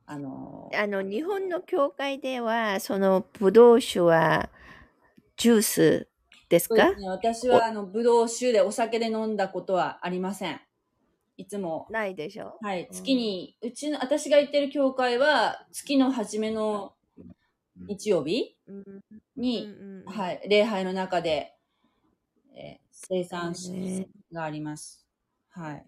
[0.05, 4.49] あの、あの、日本の教会では、その、ブドウ酒は、
[5.37, 6.09] ジュース
[6.49, 6.93] ですか？
[6.95, 10.59] ね、私はあの、ブドウ酒でお酒で飲んだことはありません。
[11.37, 12.93] いつも、ないでしょはい、うん。
[12.93, 16.93] 月に、うちの、私が行ってる教会は、月の初めの
[17.87, 18.57] 日曜日
[19.37, 21.60] に、うんうんはい、礼拝の中で、えー
[23.03, 23.53] 生産
[24.31, 25.05] があります。
[25.49, 25.85] はい。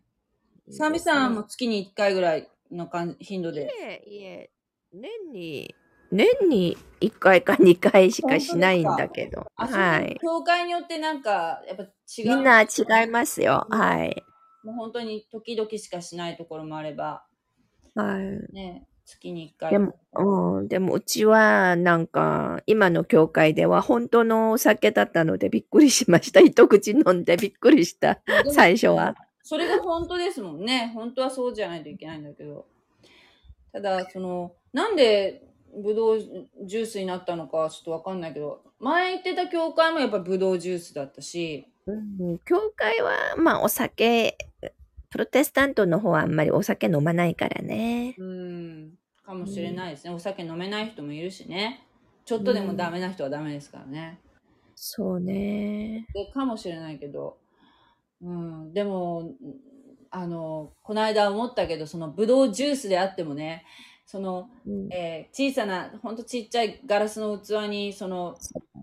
[0.72, 3.72] サミさんも月に1回ぐらいの感頻度いで。
[3.82, 4.50] え、いえ、
[4.92, 5.76] 年に、
[6.12, 9.46] 年に1回か2回しかしないんだけど。
[9.56, 10.18] はい。
[10.22, 12.30] 教会によってなんか、やっぱ違う。
[12.30, 12.68] みんな違
[13.06, 13.68] いますよ。
[13.70, 14.24] はい。
[14.64, 17.26] もう本当に時々しかしないところもあれば、
[17.96, 18.54] はい。
[18.54, 19.72] ね、月に1回。
[19.72, 26.40] でも、うん、でもうちはなんか今の教会では本当のお酒だったのでびっくりしました。
[26.42, 28.22] 一口飲んでびっくりした。
[28.52, 29.16] 最初は。
[29.44, 30.92] それが本当ですもんね。
[30.94, 32.66] 本当はそうじゃないといけないんだけど。
[33.74, 35.44] ただ、その、なんで
[35.76, 44.38] ブドウジュースになったのかちょっとわかんないけど、前行ってた教会もやっぱブドウジュースだったし、うん、教会はまあお酒、
[45.14, 48.16] プロテスタントの方はあんまりお酒飲まないからね。
[48.18, 50.12] うん、かもしれないですね。
[50.12, 51.86] お酒飲めない人もいるしね。
[52.26, 54.20] ちょっとでもダメな人はダメですからね。
[54.74, 56.08] そうね。
[56.16, 57.38] でかもしれないけど、
[58.24, 59.36] うん、でも、
[60.10, 63.66] あの、この間思ったけど、そのブドウジュースであってもね、
[64.08, 68.36] その、うんえー小さな、ほんとちっちゃいガラスの器に、その、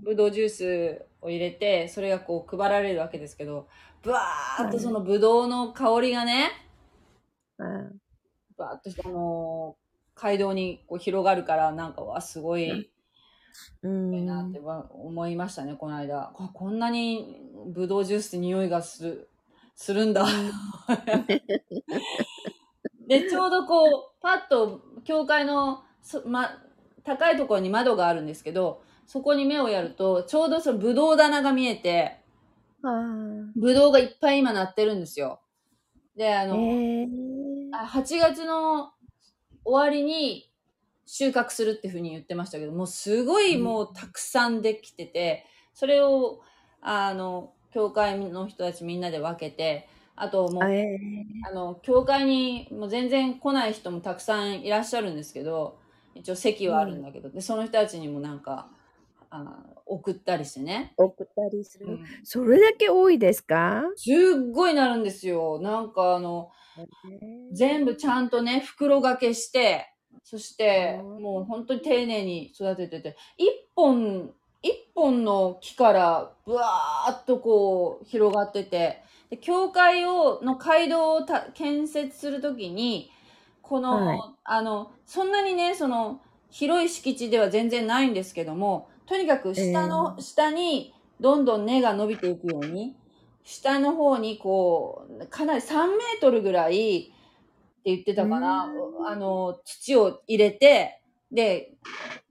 [0.04, 3.68] ブドウジュースを入れて、それがこう配られるわけですけど、
[4.02, 6.50] ブワーっとそのブドウの香りがね、
[7.58, 7.98] うん
[8.56, 9.80] バーっとあのー
[10.22, 12.90] 街道にこう広がるから、なんかわ、すごい、
[13.82, 16.30] うんいいなってわ思いましたね、この間。
[16.34, 19.30] ここんなにブドウジュースって匂いがする、
[19.74, 20.26] するんだ。
[23.08, 26.50] で、ちょうどこう、パッと、教会の、そま、
[27.02, 32.20] 高いところに窓があるんですけど、そこに目をやると、ちょうどそのブドウ棚が見えて、
[32.84, 32.88] あ
[33.56, 35.40] ブドウがいっぱい今なってるんですよ。
[36.16, 37.08] で、あーの、えー。
[37.72, 38.92] あ8月の
[39.64, 40.52] 終わりに
[41.06, 45.44] 収穫するっていうふうに言ってましたけど、もうすごいもうたくさんできてて、
[45.74, 46.42] それを、
[46.80, 50.96] あの、教会の人たちみんなで分けて、あともう、え
[51.50, 55.80] あの、教会にもう全然来ない人もたくさんいらっしゃるんですけど、
[56.14, 58.70] 一応席はあるんだけど、で、その人たちにもなんか、
[59.30, 60.94] あ送ったりしてね。
[60.98, 61.86] ー送ったりする。
[61.86, 63.84] うんそれだけ多いですか？
[63.96, 65.58] すっごいなるんですよ。
[65.60, 66.50] なんかあの、
[67.52, 69.86] 全部ちゃんとね、袋掛けして、
[70.24, 83.10] そして、うんもう本当に丁寧に育ててて、一本、一本の木から、ぶわーっとこう、広がってて、で教会を、の街道をた建設するときに、
[83.62, 92.94] この、はいあの、そんなにね、その、広い敷地では全然ないんですけども、とにかく下の、え下にどんどん根が伸びていくように、
[93.42, 97.12] 下の方にこう、かなり3メートルぐらいって
[97.86, 99.06] 言ってたかな、うん。
[99.08, 101.74] あの、土を入れて、で、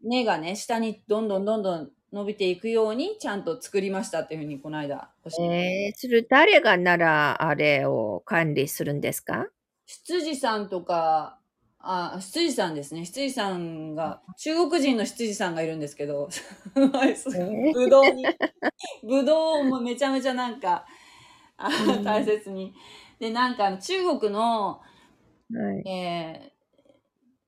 [0.02, 5.56] 根がね、下にどんどんどんどん伸びていくようにちゃんと作りましたっていうふうにこの間、教えて
[5.88, 5.90] え。
[5.90, 9.48] ー、それ誰がならあれを管理するんですか？
[9.86, 11.39] 執事さんとか、
[11.92, 13.06] あ、執事さんですね。
[13.06, 16.30] 執事さんが、中国人の執事さんがいるんですけど、
[16.94, 17.74] はいそうえー？
[17.74, 18.26] ぶどうに、
[19.04, 20.86] ぶどうもめちゃめちゃなんか、
[21.58, 22.74] あうん大切に。
[23.20, 24.82] で、なんか中国の、
[25.52, 25.90] はい。
[25.90, 26.52] えー、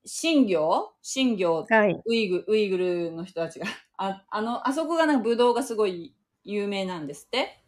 [0.04, 0.92] 新業？
[1.02, 2.02] 新業、はい。
[2.04, 7.62] ウイグ、ウイグルの人たちが、あ、あの、あそこがなんかぶどうがすごい有名なんですって。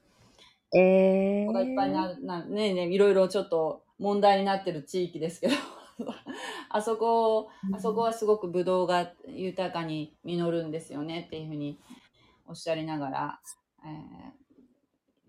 [0.76, 5.54] えここがいっぱいななねえねえいろいろちょっと問題になってる地域ですけど、
[6.68, 11.78] あそこ、あそこはすごくブドウが豊かに実るんですよねっていうふうに
[12.46, 13.40] おっしゃりながら、
[13.84, 14.44] えー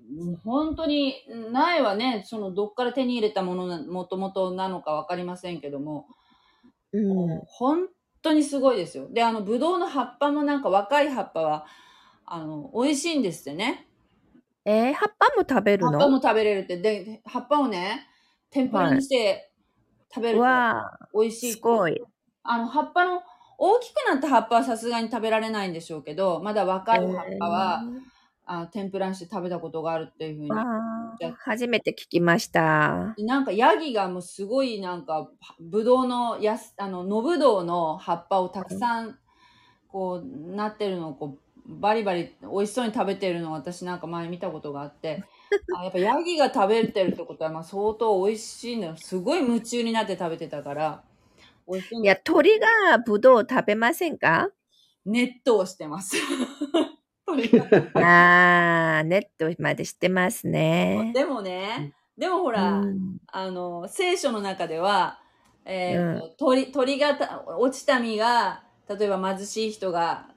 [0.09, 1.15] もう本当に、
[1.51, 6.07] 苗はね、そのどっから手に入れたものな、もともとなのかわかりませんけども、
[6.93, 7.41] うん。
[7.47, 7.87] 本
[8.21, 9.09] 当にすごいですよ。
[9.09, 11.65] で、あの、ブドウの葉っぱもなんか若い葉っぱは、
[12.25, 13.87] あの、美味しいんですってね。
[14.65, 15.91] えー、葉っぱも食べるの？
[15.93, 16.77] 葉っぱも食べれるって。
[16.77, 18.07] で、葉っぱをね、
[18.49, 19.51] 天ぷらにして
[20.15, 20.43] 食べると
[21.19, 21.53] 美味しい。
[21.53, 22.01] すごい。
[22.43, 23.21] あの、葉っぱの、
[23.57, 27.83] 大きくなった葉っぱはさすがに食べられないんでしょうけど、まだ若い葉っぱは、
[28.47, 30.51] あ天ぷらにして食べたことがあるっていうふうに。
[31.39, 33.13] 初めて聞きました。
[33.17, 39.17] でなんかヤギがもうすごいなんかぶどうのやすあの野ぶどうの葉っぱをたくさん
[39.87, 45.23] こうなってるのをこうバリバリ美味しそうに食べてるのを私なんか前見たことがあって
[45.77, 48.95] あやっぱヤギが食べてるってことはまあ相当美味しいのよ。
[48.97, 51.03] すごい夢中になって食べてたから。
[51.67, 52.67] 美味しいいや、鳥が
[53.05, 54.49] ブドウ食べませんか？
[55.05, 56.15] ネットをしてます。
[57.95, 61.11] ああ、ネットまで知ってますね。
[61.13, 63.17] でもねでもほら、うん。
[63.27, 65.19] あの、聖書の中では、
[65.65, 70.27] えーとう鳥、鳥がた、落ちた実が、例えば貧しい人が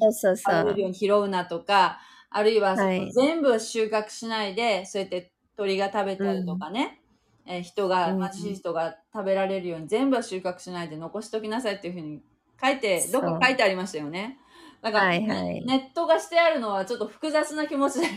[0.00, 0.92] そうそうそう。
[0.92, 1.98] 拾うなとか、
[2.36, 3.12] あるいははい。
[3.12, 7.00] 全部収穫しないで、そうやって鳥が食べたりとかね、
[7.46, 12.24] えー人が、うん貧しい人が食べられるように全部は収穫しないで残しときなさいっていうふうに
[12.60, 14.40] 書いて、どこか書いてありましたよね。
[14.82, 15.64] だから、はいはい。
[15.64, 18.08] ネットがしてあるのはちょっと複雑な気持ちで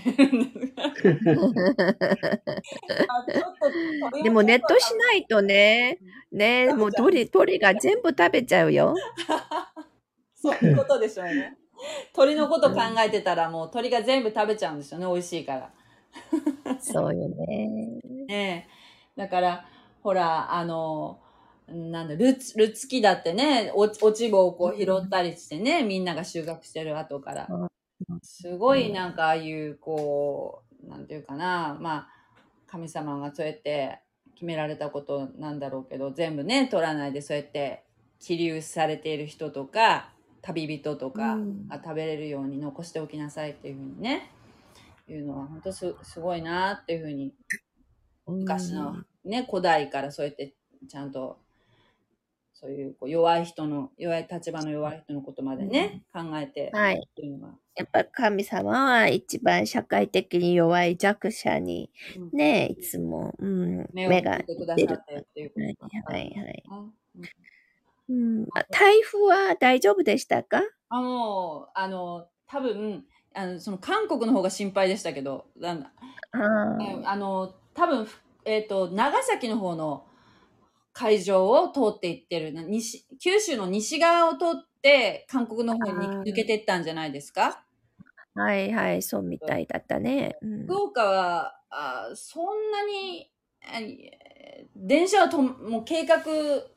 [4.24, 6.00] でもネットしないとね、
[6.32, 8.96] ね、もう鳥、鳥が全部食べちゃうよ。
[10.34, 11.56] そういうことでしょうね。
[12.14, 15.72] 鳥のこと考えてたらもう鳥が全部食べちゃうんですよね、美味しいから。
[16.80, 18.02] そうよね。
[18.28, 18.68] ね
[19.18, 19.66] えだから、
[20.04, 21.20] ほら、あの、
[21.68, 28.20] なんだ、ルツ、ルツキだってね、お落ち葉をこう拾ったりしてね、みんなが収穫してる後からうん。
[28.22, 32.10] すごいなんかああいう、こう、なんていうかな、まあ、
[32.68, 34.00] 神様がそうやって
[34.36, 37.84] 決められたことなんだろうけど、全部ね、取らないでそうやって
[38.20, 40.14] 起立されている人とか、
[40.48, 44.32] 旅人とかうんが食べれるように残しておきなさいっていうふうにね、
[45.10, 47.34] いうのは本当すすごいなっていうふうに
[48.26, 50.54] 昔のね、古代からそうやって
[50.90, 51.38] ちゃんと、
[52.54, 56.96] そういうこう弱い人の、弱い立場の弱い人のことまでね、考えてはい。
[56.96, 57.54] っていうのが。
[57.76, 64.94] やっぱ神様は一番社会的に弱い弱者にうんね、いつも、うん、目が向けてくださ。
[64.96, 66.64] ってっていうことがはいはいはい。
[66.70, 66.86] あ
[68.10, 70.62] うん、あ台風は大丈夫でしたか？
[70.90, 75.92] あもう、あの、多分、あの、その韓国の方が心配でしたけど、なんだ。
[76.32, 76.40] あ
[77.06, 78.08] あの、多分、
[78.46, 80.06] えっ、と、長崎の方の
[80.94, 87.66] 海上を通っていってるな西、九州の西側を通って韓国の方に抜けてったんじゃないですか？
[88.36, 90.38] あ、はいはい、そうみたいだったね。
[90.42, 90.66] うん。
[90.66, 93.30] 福岡は、あそんなに、
[94.76, 96.24] 電車はともう計画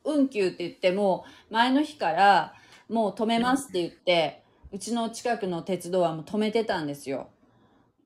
[0.05, 2.53] 運休って言っても、前の日から
[2.89, 7.29] もう止めますって言って、うちの近くの鉄道はもう止めてたんですよ。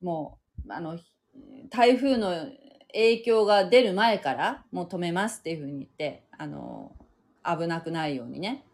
[0.02, 0.98] もう、あの、
[1.70, 2.48] 台風の
[2.94, 6.96] 影響が出る前からもう止めますっていうふうに言って、あの、
[7.44, 8.66] 危なくないようにね。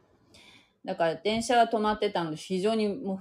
[0.85, 3.19] だから電車は止まってたので非常にもう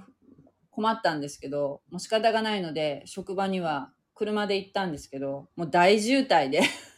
[0.71, 6.61] 困ったんですけど、もう仕方がないので、職場には車で行ったんですけど、もう大渋滞で。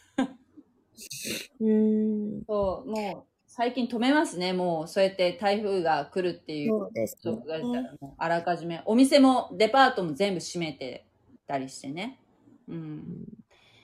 [1.60, 4.54] うん、そう、もう最近止めますね。
[4.54, 7.38] もうそうやって台風が来るっていうそうですね。
[7.62, 11.06] ら、もうあらかじめ、お店もデパートも全部閉めて
[11.48, 12.20] たりしてね。
[12.68, 13.26] うん。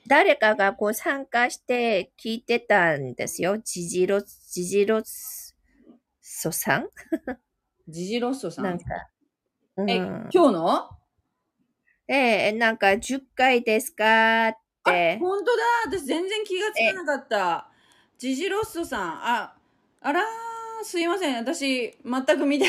[0.08, 3.58] 誰かがこう参加して聞いてたんですよ。
[3.60, 5.02] ジジロ、ジジロ
[6.22, 6.90] ソさん？
[7.88, 8.66] ジジロッソさん？
[8.66, 8.86] なんか。
[9.78, 10.90] うえ、ん、今日の？
[12.08, 14.50] ええ、なんか10回ですか？
[14.50, 14.58] っあ、
[14.90, 15.18] て。
[15.20, 17.68] 本当だ私全然気がつかなかった。
[18.18, 19.10] ジジロッソさん。
[19.24, 19.54] あ、
[20.02, 20.24] あらー、
[20.84, 21.38] すいません。
[21.38, 22.66] 私、全く見て、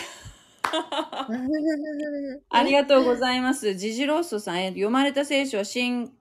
[2.50, 3.74] ありがとうございます。
[3.74, 4.62] ジジロッソさん。
[4.62, 6.12] え読まれた聖書は新、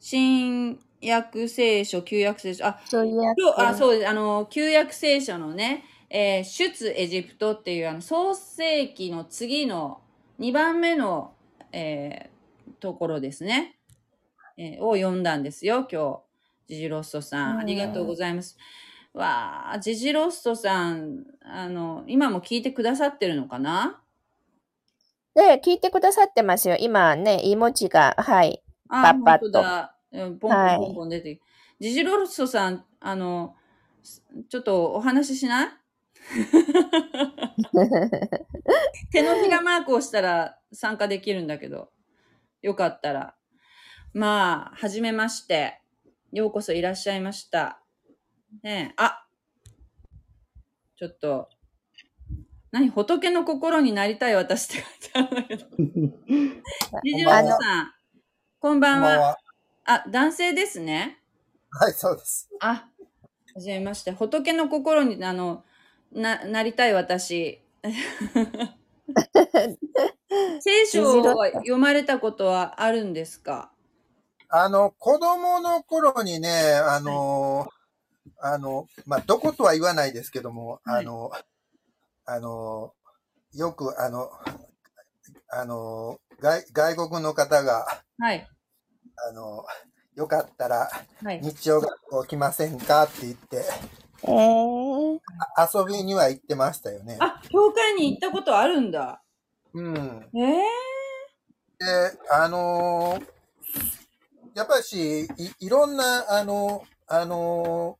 [0.00, 2.66] 新約聖書、旧約聖書。
[2.66, 4.08] あ、そうあ、そうです。
[4.08, 10.00] あの、旧約聖書のね、えー出エジプトっていう、あの、創世記の次の
[10.38, 11.34] 2番目の、
[11.72, 12.38] えー
[12.80, 13.77] ところですね。
[14.58, 16.20] えーを読んだんですよ、今
[16.68, 16.74] 日。
[16.74, 17.54] ジジロッソさん。
[17.54, 18.58] うんありがとうございます。
[19.14, 24.02] わあ、ジジロッソさん、あの、今も聞いてくださってるのかな？
[25.34, 26.76] で、聞いてくださってますよ。
[26.78, 28.62] 今ね、絵文字が、はい。
[28.88, 29.94] あ、パッパッと本当だ。
[30.12, 31.40] うんポンポはいンポンポン出て、
[31.80, 33.54] ジジロッソさん、あの、
[34.02, 35.68] すちょっとお話ししない？
[39.12, 41.90] 手のひらマークをしたら参加できるんだけど、
[42.62, 43.34] よかったら。
[44.14, 45.80] まあ、はじめまして。
[46.32, 47.80] ようこそいらっしゃいました。
[48.62, 49.24] ねえ、あ
[50.98, 51.48] ちょっと、
[52.70, 52.90] 何？
[52.90, 54.34] 仏の心になりたい？
[54.34, 55.66] 私って書いてあるんだけど。
[57.02, 57.92] ジジさん、
[58.60, 59.38] こんばんは。
[59.86, 61.18] あ、男性ですね。
[61.70, 62.50] はい、そうです。
[62.60, 62.88] あ、
[63.54, 64.10] はじめまして。
[64.12, 65.64] 仏の心に、あの、
[66.12, 67.62] な、なりたい私。
[70.60, 73.72] 聖書は読まれたことはあるんですか？
[74.50, 77.68] あの、子供の頃にね、あの、
[78.40, 81.30] あの、まあ、どことは言わないですけども、はいあの、
[82.24, 82.92] あの、
[83.54, 84.30] よく、あの、
[85.50, 87.86] あの、外外国の方が、
[88.18, 88.46] はい。
[89.28, 89.64] あの、
[90.14, 90.90] よかったら
[91.22, 91.40] はい。
[91.42, 93.64] 日曜学校来ませんかって言って、
[94.24, 95.18] えー、
[95.56, 97.18] あ遊びには行ってましたよね。
[97.20, 99.22] あ、教会に行ったことあるんだ。
[99.74, 100.28] うん。
[100.34, 100.62] ええ
[101.78, 103.37] で、あのー
[104.58, 105.22] やっぱりし、
[105.60, 107.96] いいろんな、あの、あの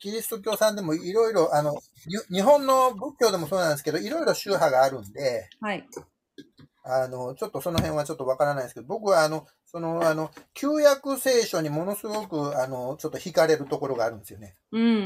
[0.00, 1.76] キリスト教さんでもいろいろ、あの、
[2.06, 5.86] ゆ日本の仏教でもそうなんですけど、いろいろ宗派があるんで、はい。
[6.84, 14.56] あの、ちょっとその辺はちょっとわからないですけど、僕はあの、その、あの、旧約聖書にものすごく、あの、ちょっと惹かれるところがあるんですよね。
[14.72, 14.96] うんうんう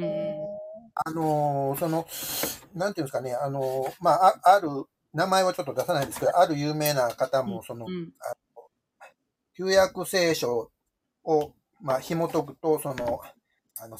[0.00, 0.34] んうん。
[0.94, 2.06] あの、その、
[2.74, 4.68] なんていうんですかね、あの、まあ、あある、
[5.12, 8.12] 名前はちょっと出さないんですけど、ある有名な方も、そのう、ん。
[9.56, 10.70] 旧約聖書
[11.24, 13.20] を、まあ、紐解くと、その、
[13.78, 13.98] あの、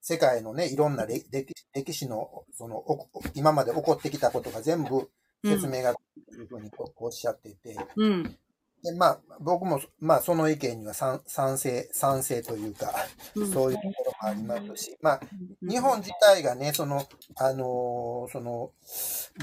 [0.00, 5.08] 世界のね、いろんな歴歴歴史の、その、お今まで起こってきたことが全部
[5.44, 6.00] 説明がと
[6.34, 8.36] いうふうにおっしゃっていて、うん。
[8.82, 12.92] で、まあ、僕も、まあ、その意見には賛賛成、賛成というか、
[13.34, 15.20] うんそういうところもありますし、まあ、
[15.62, 18.72] 日本自体がね、その、あのーその、も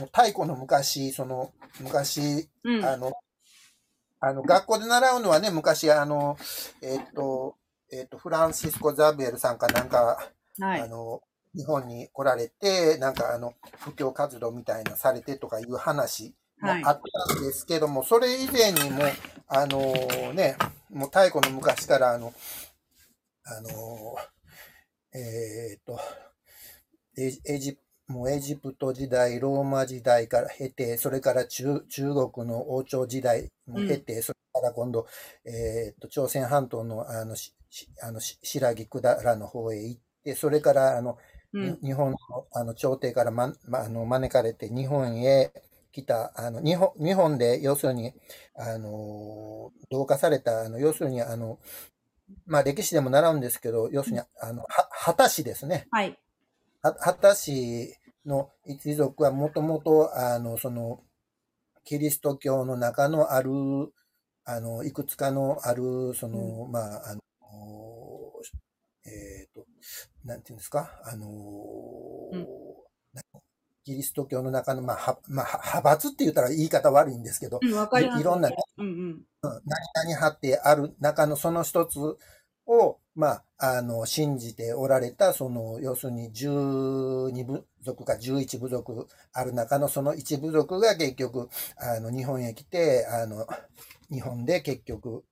[0.01, 2.85] う太古の昔、その、昔、うん。
[2.85, 3.13] あの、
[4.21, 6.37] あの、学校で習うのはね、昔、あの、
[6.81, 7.55] えっと、
[7.91, 10.81] えっと、フランシスコ・ザビエルさんかなんか、はい。
[10.81, 11.21] あの、
[11.55, 19.01] 日本に来られて、なんかあの、布教活動みたいなされてとかいう話もはいあったんですけども、それ以前にも、
[19.47, 19.81] あの
[20.33, 20.55] ね、
[20.91, 22.33] もう太古の昔から、あの、
[23.43, 24.15] あの、
[25.13, 25.99] えっ、と、
[27.17, 27.77] エジエジ
[28.11, 35.07] もうエジプト時代、ローマ時代から経て、それから中中国の王朝時代も経て、それから今度、
[35.45, 41.17] えっ、と、朝鮮半島のあの、ししあのし白木くだらの方へ行って、それからあの、
[41.53, 41.79] うん。
[41.81, 42.17] に日本の
[42.53, 45.51] あの朝廷からま、ま、あの招かれて日本へ
[45.91, 48.13] 来た、あの日本日本で要するに、
[48.55, 51.59] あの、同化された、あの要するに、あの、
[52.45, 55.87] まあ歴史でも習うんですけど、要するに、あの、は、畑氏ですね。
[55.91, 56.17] はい。
[56.81, 57.95] は畑氏
[58.25, 61.01] の一族はもともと、あの、その、
[61.83, 63.51] キリスト教の中のある、
[64.45, 67.21] あの、いくつかのある、その、まあ、あの、
[69.05, 69.65] えっ、と、
[70.23, 71.27] なんていうんですか、あの、
[72.31, 72.47] うん
[73.13, 73.21] な
[73.83, 77.69] キリスト教の中の、まあ、はまあ、は派閥って言ったら言い方悪いんですけど、うん。
[77.69, 79.21] いいろんなうんうん。
[79.41, 79.65] 何々
[80.05, 81.97] 派ってある中のその一つ
[82.67, 93.45] を、まあ、あの、信じておられた、その、要するに12部族か11部族ある中のその一部族が結局、あの、日本へ来て、あの、
[94.09, 95.23] 日本で結局、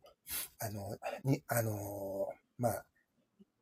[0.59, 2.27] あの、に、あの、
[2.57, 2.85] まあ、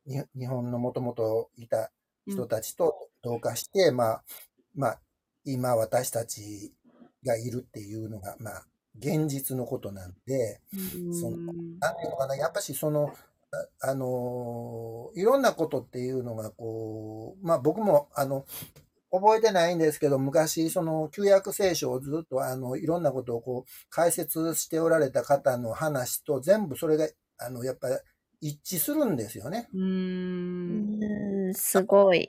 [0.06, 1.90] に日本のもともといた
[2.26, 4.24] 人たちと同化して、まあ、
[4.74, 5.00] まあ、
[5.44, 6.72] 今私たち
[7.24, 8.66] がいるっていうのが、まあ、
[8.98, 10.60] 現実のことなんで、
[11.12, 13.12] そのうんなんていうのかな、やっぱしその、
[13.50, 18.44] ああの、いろんなことっていうのが、こう、まあ僕も、あの、
[19.10, 27.96] 覚えてないんですけど、昔、その、旧約聖書をずっと、あの、いろんなことをこう、解説しておられた方の話と、全部それが、あの、やっぱり
[28.40, 29.68] 一致するんですよね。
[29.72, 31.02] うーん。
[31.48, 32.26] うん、すごい。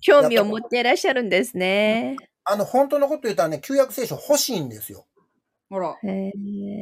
[0.00, 2.16] 興味を持っていらっしゃるんですね。
[2.44, 5.06] あの、本当のこと言ったらね、旧約聖書欲しいんですよ。
[5.70, 5.90] ほら。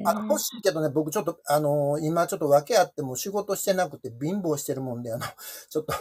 [0.05, 5.24] あの、欲しいけどね、僕ちょっと、あの、今ちょっと訳あっても仕事してなくて貧乏してるもんで、あの、
[5.70, 5.93] ちょっと、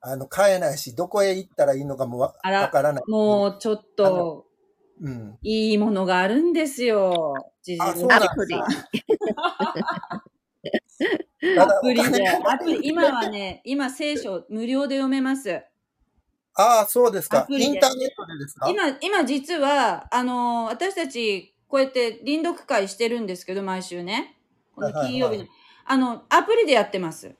[0.00, 3.02] あの、買えないし、どこへ行ったらいいのかもわからない。
[3.08, 4.46] もうちょっと、
[5.02, 5.38] うん。
[5.42, 7.34] いいものがあるんですよ。
[7.62, 7.92] ジジア
[8.34, 8.54] プリ。
[11.58, 12.28] ア プリで。
[12.28, 15.62] アプリ、今はね、今聖書無料で読めます。
[16.54, 17.46] ああ、そうですか。
[17.48, 18.68] インターネットでですか？
[18.68, 24.36] 今、今実は、あの、私たち、こうやって臨読会してるんですけど、毎週ね。
[24.74, 25.46] この金曜日のはいはいは。
[25.84, 27.34] あの、アプリでやってます。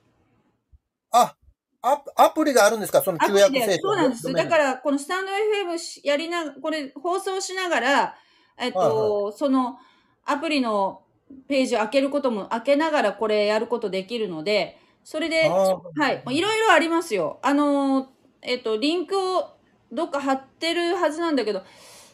[1.11, 1.35] あ、
[1.83, 3.03] アプアプリがあるんですか？
[3.03, 3.89] そのアプリで、旧約聖書。
[3.89, 4.33] そうなんです。
[4.33, 4.65] だから。
[4.75, 8.17] ら、このスタンド FM しやりな、これ放送しながら、
[8.57, 9.79] えっと、はいその
[10.25, 11.03] アプリの
[11.49, 17.41] ページを開けることも、開けながらこれやることできるので、それで、はい、いろいろありますよ。
[17.43, 18.11] あの、
[18.43, 19.51] えっと、リンクを
[19.91, 21.63] どっか貼ってるはずなんだけど、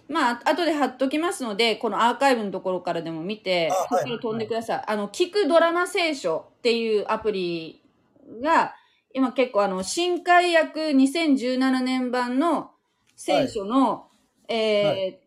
[0.09, 4.85] まあ、後で貼っときますので、このアーカイブのところからでも見て、そこから飛んでください。
[4.87, 7.83] あの、聞くドラマ聖書っていうアプリ
[8.43, 8.75] が、
[9.13, 12.71] 今結構あの、新海訳2017年版の
[13.17, 14.09] 聖書の、
[14.49, 15.27] えー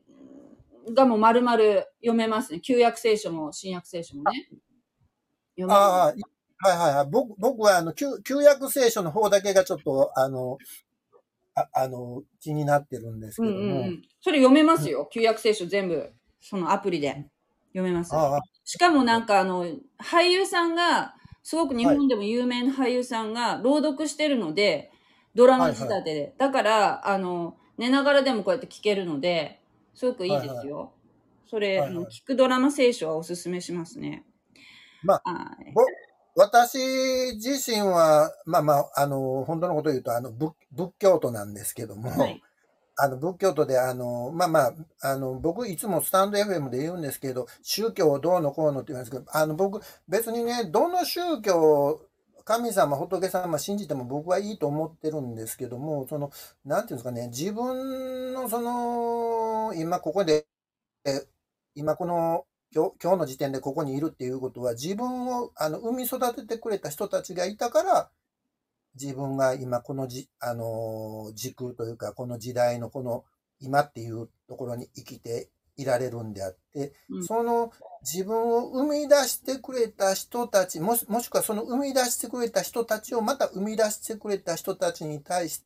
[0.94, 1.58] がもう丸々
[2.02, 2.60] 読めますね。
[2.62, 4.50] 旧約聖書も新約聖書もね。
[5.56, 7.10] 読めますああ、はいはいはい。
[7.10, 10.58] 僕僕は、あの、旧旧約聖書の方だけがちょっと、あの、
[11.60, 13.60] ああの、気になってるんですけうども。
[13.60, 14.02] んうんうん。
[14.22, 15.08] それ読めますよ。
[15.12, 17.26] 旧約聖書全部、そのアプリで
[17.74, 18.16] 読めます。
[18.16, 19.66] ああ、しかもなんかあの、
[19.98, 24.92] 俳優さんが、すごく日本でも有名な俳優さんが朗読してるので、
[25.36, 26.36] ドラマ仕立てで。
[26.38, 29.62] だから、あの、寝ながらでもこうやって聞けるので、
[29.94, 30.94] すごくいいですよ。
[31.48, 34.24] それ、はいはいあの聞くドラマ聖書はおすすめしますね。
[35.04, 35.72] まはい。
[35.74, 35.82] ぼ
[36.40, 36.78] 私
[37.36, 42.42] 自身は、まあまあ、あの、本当のことを言うと、あの、仏仏教徒なんですけども、はい。
[42.96, 52.00] あの、仏教徒で、あの、まあまあ、あの、僕いつもスタンド FM で言うんですけど、宗教どうのこうのって言うんですけど、あの、僕、別にね、どの宗教、
[52.46, 56.32] 神様、仏様信じても僕はいいと思ってるんですけども、その、
[56.64, 60.48] なんていうんですかね、自分のその、今ここで、
[61.04, 61.22] え
[61.76, 68.12] 今この、今日今日の時点でここにいるっていうことは、自分をあの産み育ててくれた人たちがいたから、
[69.00, 73.24] 自分が今このじ、あの、時空というか、この時代のこの
[73.60, 77.26] 今っていうところに生きていられるんであって、うん。
[77.26, 85.64] その自分を生み出してくれた人たち、もしもしくはその生み出してくれた人たちをまた生み出してくれた人たちに対し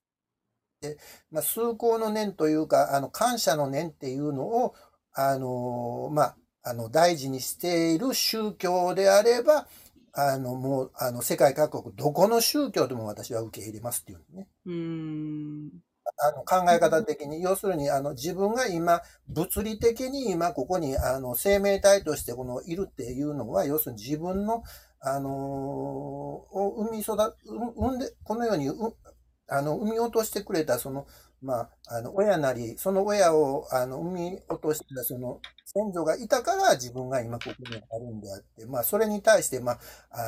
[0.81, 0.97] て、
[1.31, 4.75] まあ、崇高の念というか、あの、感謝の念っていうのを、
[5.13, 9.67] あの、まあ、あの、大事にしている宗教であれば、
[10.13, 14.47] あの、もう、あの、世界各国、どこの宗教でも私は受け入れますっていうね。
[14.65, 15.71] うーん。
[16.17, 24.63] あの考え方的に、要するにあの自分が今、物理的に今ここにあの生命体としてこのいるっていうのは、要するに自分の、
[24.99, 27.35] あのーを生み育う、
[27.77, 28.75] 産んで、このように、う
[29.47, 31.05] あの、産み落としてくれた、その、
[31.43, 39.79] まあ、あの、親なり、その親を、あの、産み落とした、その、先祖がいたから自分が今ここにあるんであって、まあ、それに対して、まあ、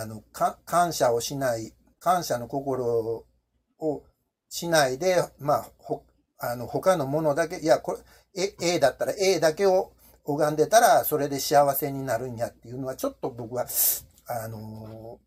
[0.02, 3.26] あの、か、感謝をしない、感謝の心
[3.80, 4.04] を
[4.50, 6.04] しないで、まあ、ほ、
[6.38, 8.00] あの、他のものだけ、いや、これ、
[8.60, 9.94] A, A だったら A だけを
[10.26, 13.66] 拝んでたら、それで幸せになるんやっていうのは、ちょっと僕は、
[14.28, 15.20] あの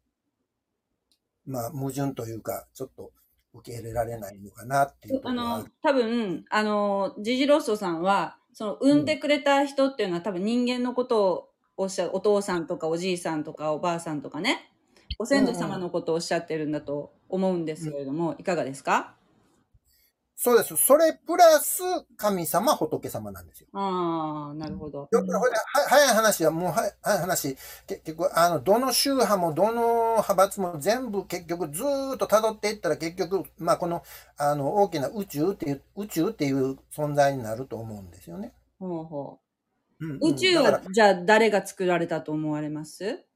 [1.46, 3.10] まあ、矛盾というか、ちょっと
[3.54, 14.72] 受け入れられないのかなっていうあ。、の多分、あの、ジジロッソさんは、その、産んでくれた人っていうのは多分人間のことをおっしゃる、お父さんとかおじいさんとかおばあさんとかね、
[15.18, 19.17] ご先祖様のことをおっしゃってるんだと思うんですけれども、いかがですか？
[20.40, 20.76] そうです。
[20.76, 21.82] それプラス、
[22.16, 23.66] 神様、仏様なんですよ。
[23.72, 25.10] ああ、なるほど。
[25.10, 27.56] よく、ほいで、は早い話は、もう、は早い話、
[27.88, 34.02] 結局、あの、どの宗派も、どの派閥も全部結局ずーっと辿っていったら結局、まあ、この、
[34.36, 38.52] あの、大きな宇宙っていう、宇宙っていう存在になると思うんですよね。
[38.78, 39.40] ほうほ
[40.00, 40.28] うんうんう。
[40.30, 43.04] 宇宙は、じゃあ誰が作られたと思われます？
[43.04, 43.27] うん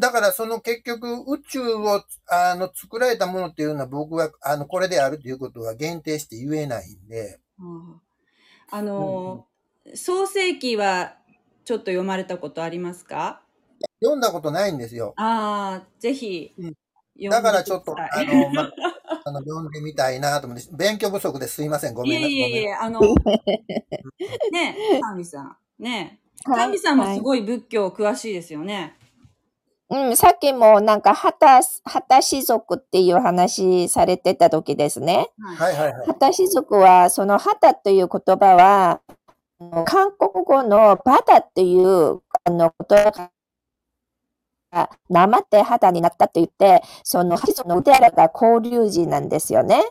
[0.00, 7.62] だから、その結局、宇宙を、あの、作られたものっていうのは僕は、あの、これであるということは限定して言えないんで、あ
[8.72, 9.46] ああの、
[9.94, 11.16] 創世記は
[11.64, 13.42] ちょっと読まれたことありますか？
[14.00, 15.14] 読んだことないんですよ。
[15.16, 16.74] ああ、ぜひうん、
[17.14, 18.62] 読んでだからちょっと、くださいあの、ま、
[19.24, 21.94] あの、読んでみたいなと思って、勉強不足ですいません。
[21.94, 22.32] ごいめんなさい。
[22.32, 23.00] えいえいえ、あの、
[24.52, 25.56] ねえ、神さん。
[25.78, 26.28] ねえ。
[26.50, 28.97] はい神さんもすごい仏教詳しいですよね。
[29.90, 35.30] うん、さっきもなんか、旗、旗氏族っていう話されてた時ですね。
[35.40, 35.74] はい。
[35.74, 36.06] はいはいはい。
[36.08, 39.00] 旗氏族は、その旗という言葉は、
[39.86, 43.30] 韓国語のバダっていうあの言葉
[44.70, 49.82] が、なまって肌になったと言って、その氏族の腕らが交流寺なんですよね。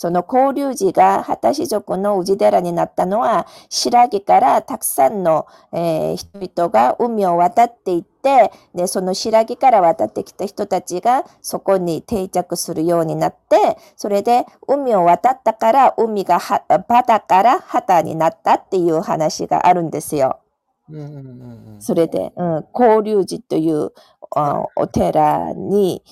[0.00, 20.40] その交流寺が旗氏族の氏寺になったのは、白木からたくさんの、えー人々が海を渡っていって、で、その白木から渡ってきた人たちがそこに定着するようになって、それで海を渡ったから海がはバダから旗になったっていう話があるんですよ。
[21.78, 23.92] それで、うん、交流寺という
[24.34, 26.02] あお寺に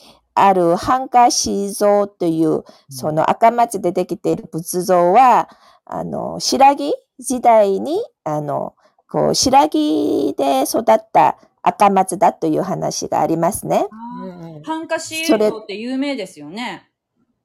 [0.41, 5.49] ある半夏シ像という、その赤松でできている仏像は、
[5.84, 8.74] あの、白木時代に、あの、
[9.09, 13.86] こう、白木で育った赤松だという話がありますね。
[13.91, 16.89] あうんうんあ、ハンカシそれ映像って有名ですよね。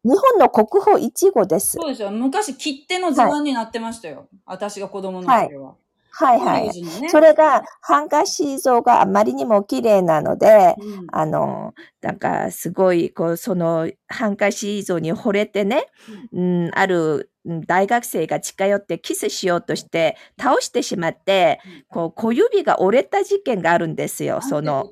[0.03, 1.77] 日本の国宝一号です。
[1.77, 2.11] そうですよ。
[2.11, 4.27] 昔切手の図案になってましたよ。
[4.45, 5.67] 私が子供の時は。
[5.67, 5.82] はい
[6.15, 6.67] はい。
[6.67, 7.09] 当時のね。
[7.09, 11.07] それが、半夏シ像があまりにも綺麗なので、うん。
[11.11, 15.87] あの、なんかすごい、こう、その、ハンカシ像に惚れてね、
[16.31, 21.59] うん、あるうん大学生が近寄ってキスしようとして、倒してしまって、
[21.89, 24.91] こう、小指が折れた事件があるんですよ、その。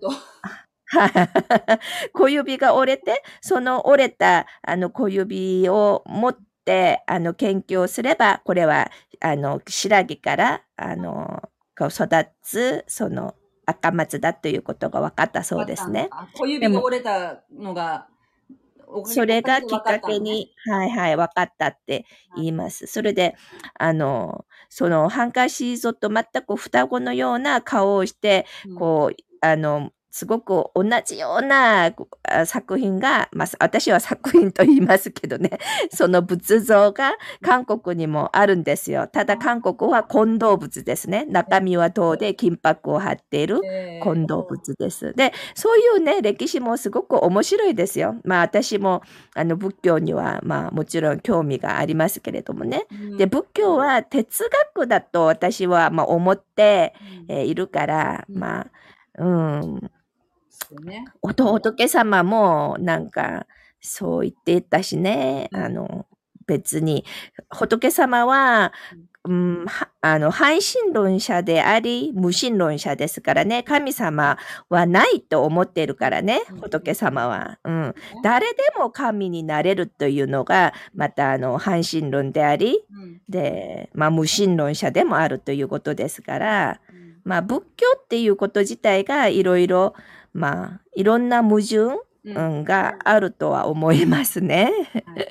[2.13, 6.41] 小指が折れて、その折れたあの小指を持って、
[7.07, 12.07] あの研究をすれば、これはあの白木からあのこう育
[12.41, 13.35] つその
[13.65, 16.07] 赤松だということが分かったそうですね。
[16.11, 18.07] あ小指が折れたのが、
[19.05, 20.19] それがきっかけ。
[20.19, 22.05] に、はいはい、分かったって
[22.35, 22.87] 言います。
[22.87, 23.35] それで、
[23.79, 28.45] あの、そのハンカシーゾと全く双子のような顔をして、
[28.77, 31.91] こう、あの、すごく同じような
[32.45, 35.51] 作品が、まあ、私は作品と言いますけどね、
[35.93, 39.07] その仏像が韓国にもあるんですよ。
[39.07, 41.25] ただ韓国は混同仏ですね。
[41.25, 45.13] 中身は銅で金箔を貼っているえー混同仏です。
[45.13, 48.15] で、そういうね、歴史もすごく面白いですよ。
[48.23, 49.01] まあ私も
[49.35, 52.85] あの仏教にはまあもちろん興味がありますけれどもね。
[52.91, 56.93] うんで、仏教は哲学だと私はまあ思って、
[57.27, 58.67] いるから、うんまあ、
[59.17, 59.91] うん、
[60.71, 61.05] そうね。
[61.21, 63.45] お仏様もなんか
[63.81, 66.05] そう言っていたしね、あの
[66.47, 67.03] 別に。
[67.49, 68.71] 仏様は、
[69.23, 73.63] うん、はあの半神論者であり無神論者ですからね。
[73.63, 74.37] 神様
[74.69, 76.59] はないと思っているからねうん。
[76.61, 83.21] 仏様は、うん、誰でも神になれるというのがまたあの半神論でありうん。
[83.27, 86.79] で、まあ、無神論者でもあるということですから。
[86.89, 86.90] うん
[87.23, 89.93] まあ、仏教っていうこと自体がいろいろ、
[90.33, 94.71] まあ、いろんな矛盾、うんうんがあるとは思いますね。
[95.05, 95.27] はい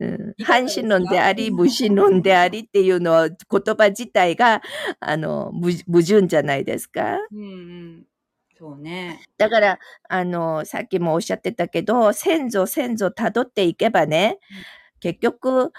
[0.00, 3.36] うんいかが反です神論であり、無神論でありっていうのは言
[3.76, 4.62] 葉自体が、
[5.00, 7.18] あの、無矛盾じゃないですか？
[7.32, 7.44] うんう
[8.02, 8.04] ん。
[8.58, 9.22] そうね。
[9.38, 9.78] だから、
[10.08, 14.38] あの、さっきもおっしゃってたけど、先祖先祖辿っていけばね、
[15.00, 15.72] 結局、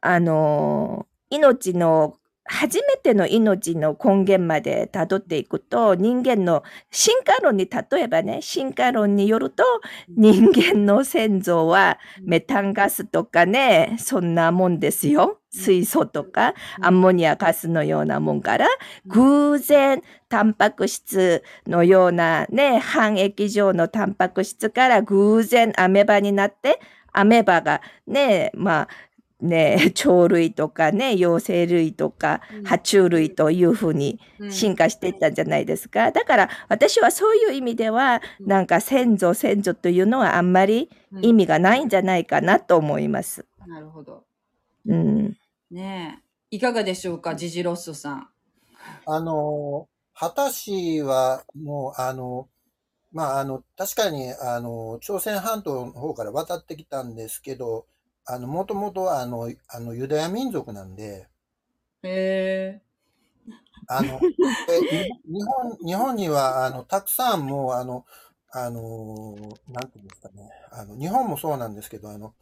[0.00, 9.62] あの、命の、初めての命の根源まで辿っていくと、人間の進化論に例えばね、進化論によると、
[10.08, 15.38] 人間の先祖はメタンガスとかね、そんなもんですよ。
[15.50, 18.66] 水素とか、アンモニアガスのようなもんから、
[19.06, 26.80] 偶然、タンパク質のようなね、半液状のタンパク質から偶然アメバになって、
[27.12, 28.88] アメバがね、まあ、
[29.42, 36.12] ね、 鳥類とかね、幼生類とか、うん爬虫類というふうにうん進化していったんじゃないですか。
[36.12, 43.44] だから私はそういう意味では、うんなんか先祖先祖というのはあんまりうん意味がないんじゃないかなと思います。
[43.66, 44.24] なるほど。
[44.86, 45.36] うん。
[45.70, 46.20] ね
[46.50, 46.56] え。
[46.56, 48.28] いかがでしょうか、ジジロッソさん。
[49.06, 52.48] あの、畑氏は、もう、あの、
[53.12, 57.86] まあ、あの、確かに、あの、朝鮮半島の方から渡ってきたんですけど、
[58.24, 61.28] あの、もともとは、あの、あの、ユダヤ民族なんで、
[62.02, 62.82] へえ。
[63.86, 64.26] あの、
[64.66, 64.82] え
[65.26, 68.04] 日本、日本には、あの、たくさんもう、あの、
[68.50, 69.36] あの、
[69.68, 72.34] なんていうんですかね、あの、日本もそうなんですけど、あの、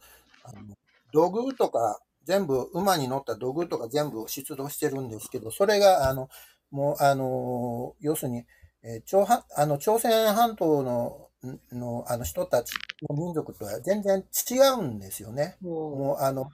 [0.43, 0.75] あの
[1.13, 6.29] 土偶とか、全部、馬に乗った土偶とか全部出土してるんですけど、それが、あの、
[6.69, 8.45] もう、あの、要するに、
[8.83, 11.30] えー朝半あの朝鮮半島の、ん
[11.71, 12.73] の、あの人たち
[13.09, 15.57] の民族とは全然違うんですよね。
[15.61, 16.51] ももうあの、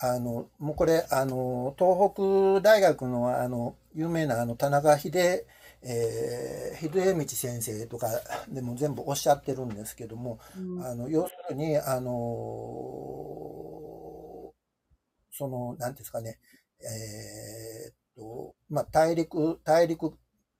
[0.00, 2.12] あの、もうこれ、あの、東
[2.60, 5.44] 北大学のあの、有名なあの、田中秀、
[5.82, 8.08] えー、秀道先生とか
[8.48, 10.84] でも全部おっしゃってるんですけども、う、うん。
[10.86, 12.12] あの、要するに、あの、
[15.32, 16.38] その、なんていうんですかね、
[16.80, 20.12] えーっと、まあ、大陸、大陸、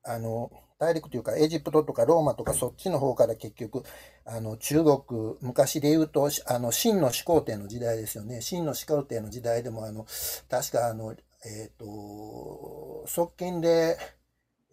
[0.05, 3.83] あの、大陸というか、エジプトとかローマとかそっちの方から結局、
[4.25, 8.41] あの、中国、昔で言うと、しあの、秦の始皇帝の時代ですよね。
[8.41, 10.07] 秦の始皇帝の時代でも、あの、
[10.49, 13.97] 確かあの、えっ、と、側近で、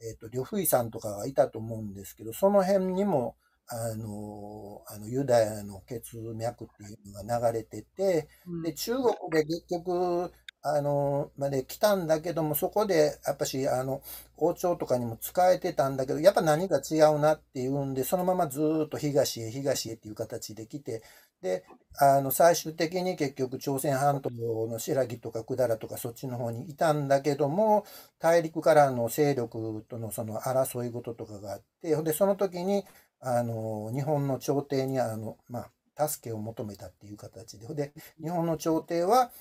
[0.07, 3.35] えっ、と、呂不韋さんとかがいたと思うんですけど、その辺にも、
[3.67, 10.31] あの、あの、ユダヤの血脈っていうのが流れてて、うんで、中国で結局、
[10.67, 14.01] あの、まで来たんだけども、そこで、やっぱし、あの、
[14.37, 21.03] 王朝とかにも使えてたんだけど、やっぱ何か違うなっていうんで、そのままずっと東へ東へっていう形で来て、
[21.41, 21.65] で、
[21.99, 24.29] あの、最終的に結局朝鮮半島
[24.67, 27.85] の新羅とか百済とかそっちの方にいたんだけども、
[28.19, 32.83] 大陸からの勢力とのその争い事とかがあって、で、その時に、
[33.19, 39.31] あの、日本の朝廷に、あの、まあ、助けを求めたっていう形で、で、日本の朝廷は、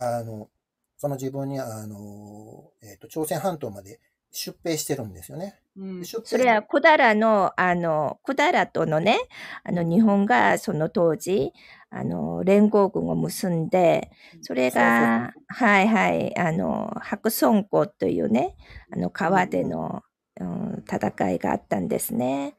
[0.00, 0.48] あの、
[0.96, 4.00] その自分に、あの、えっ、と、朝鮮半島まで
[4.32, 5.60] 出兵してるんですよね。
[5.76, 9.18] うんそれは百済の、あの、百済とのね、
[9.62, 11.52] あの、日本がその当時、
[11.90, 14.10] あの、連合軍を結んで、
[14.42, 18.56] それが、はいはい、あの、白村江というね、
[18.92, 20.02] あの、川での、
[20.40, 22.56] うん、戦いがあったんですね。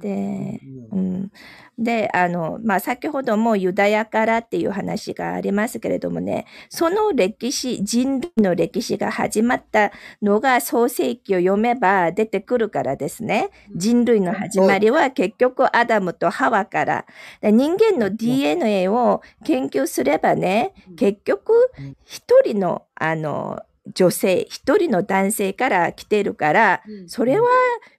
[0.00, 0.60] で、
[0.92, 1.14] ううん。
[1.24, 1.30] ん、
[1.78, 13.50] で、あの、まあ、先ほどもユダヤからっていう話がありますけれどもね、その歴史、人類の歴史が始まったのが創世記を読めば出てくるからですね。
[13.74, 17.06] 人類の始まりは結局アダムとハワから。
[17.40, 21.96] で人間の DNA を研究すればね、結局うん。
[22.04, 23.60] 一人の、あの、
[23.94, 27.48] 女性、一人の男性から来てるから、うんそれは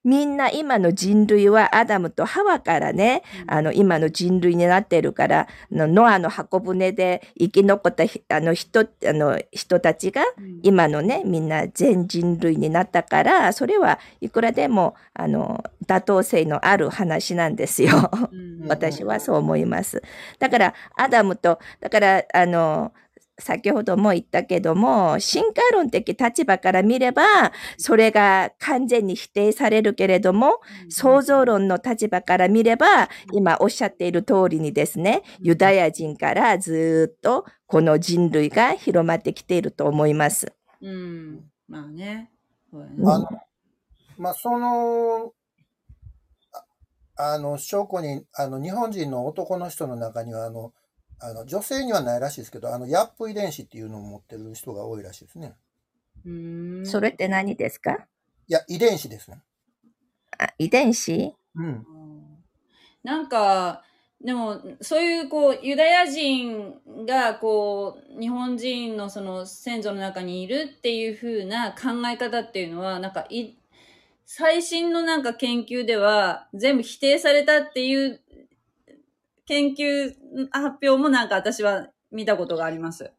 [0.04, 18.10] みんな今の人類はアダムとハワからね、あの今の人類になってるから、ノアの箱舟で生き残ったひあの人あの人たちがうん今のねみんな全人類になったからそれはいくらでもあの妥当性のある話なんですよ。
[18.32, 20.02] うん 私はそう思います。
[20.38, 22.94] だからアダムとだからあの
[23.40, 27.24] 先ほども言ったけども進化論的立場から見れば
[27.78, 30.60] それが完全に否定されるけれども
[30.90, 40.52] 創造論の立場から見れば今おっしゃっている通りにですねユダヤ人からずっとこの人類が広まってきていると思います。
[40.82, 41.44] うん。
[41.68, 42.32] まあね。
[42.72, 43.28] そうやねうんあの、
[44.18, 45.34] まあ、その、
[47.18, 50.74] ああの、証拠に、あの、日本人の男の人の中には、あの、
[51.22, 55.54] あの、女性にはないらしいですけど、あの、ヤップ遺伝子っていうのを持ってる人が多いらしいですね。
[56.26, 56.86] うん。
[56.86, 58.08] それって何ですか？
[58.48, 59.42] いや、遺伝子ですね。
[60.38, 61.36] あ遺伝子？
[61.56, 61.66] うん。
[61.66, 61.86] うん
[63.02, 63.84] なんか、
[64.22, 66.74] でも、そういう、こう、ユダヤ人
[67.08, 73.56] が、こう、日本人のその先祖の中にいるっていう風な考え方っていうのは、なんか、い、
[74.26, 78.20] 最新のなんか研究では、全部否定されたっていう
[79.50, 80.14] 研究
[80.52, 83.12] 発表もなんか私は見たことがあります。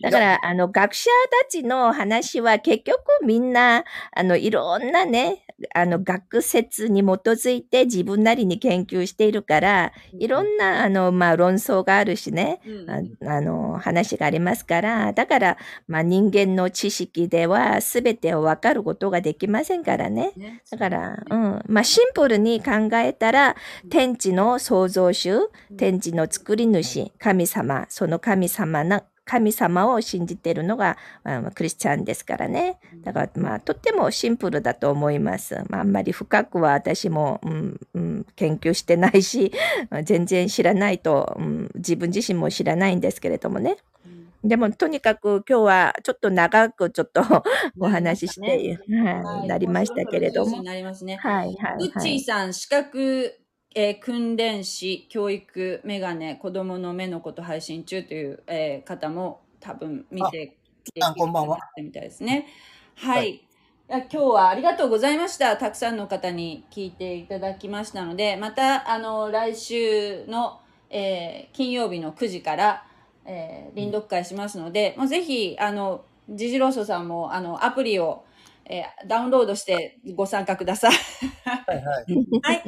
[0.00, 1.10] だから、あの、学者
[1.42, 20.32] たちの話は結局みんな、あの、いろんなね、あの、学説に基づいて自分なりに研究しているから、いろんな、あの、まあ、論争があるしね、うんああの、話がありますから、だから、まあ、人間の知識では全てを分かることができませんからね。
[20.36, 21.62] ねだから、うん。
[21.68, 23.56] まあ、シンプルに考えたら、
[23.90, 32.78] 天地の創造主、天地の作り主、神様、その神様の、神様を信じているのが、まあ、クリスチャンですからね。
[33.02, 35.62] だから、まあ、とってもシンプルだと思います。
[35.68, 39.52] まあ、あんまり深くは私も、うんうん、研究してないし、
[40.04, 43.76] 全然知らないと、うん、自分自身も知らないんですけれどもね。
[44.44, 47.22] でも、とにかく今日はちょっと長くちょっと
[47.78, 50.62] お話しして、はい、なりましたけれども。
[50.62, 51.16] なりますね。
[51.16, 52.02] はい、はい、うっはい。
[52.02, 53.32] ちーさん、資格、
[53.74, 62.46] えー訓練士、教育、メガネ、子供の目のこと配信中という、えー方も多分見てきてあこんばんはみたいですね。
[62.96, 63.42] はい。
[63.88, 65.56] 今日はありがとうございました。
[65.56, 70.60] たくさんの方に聞いていただきましたので、また、あの、来週の、
[70.90, 72.84] えー金曜日の9時から、
[73.24, 78.24] えー臨読会しますので、もうぜひ、あの、ジジローソさんも、あの、アプリを、
[78.66, 80.92] えーダウンロードしてご参加ください。
[81.68, 82.08] はいはい。
[82.42, 82.64] はい。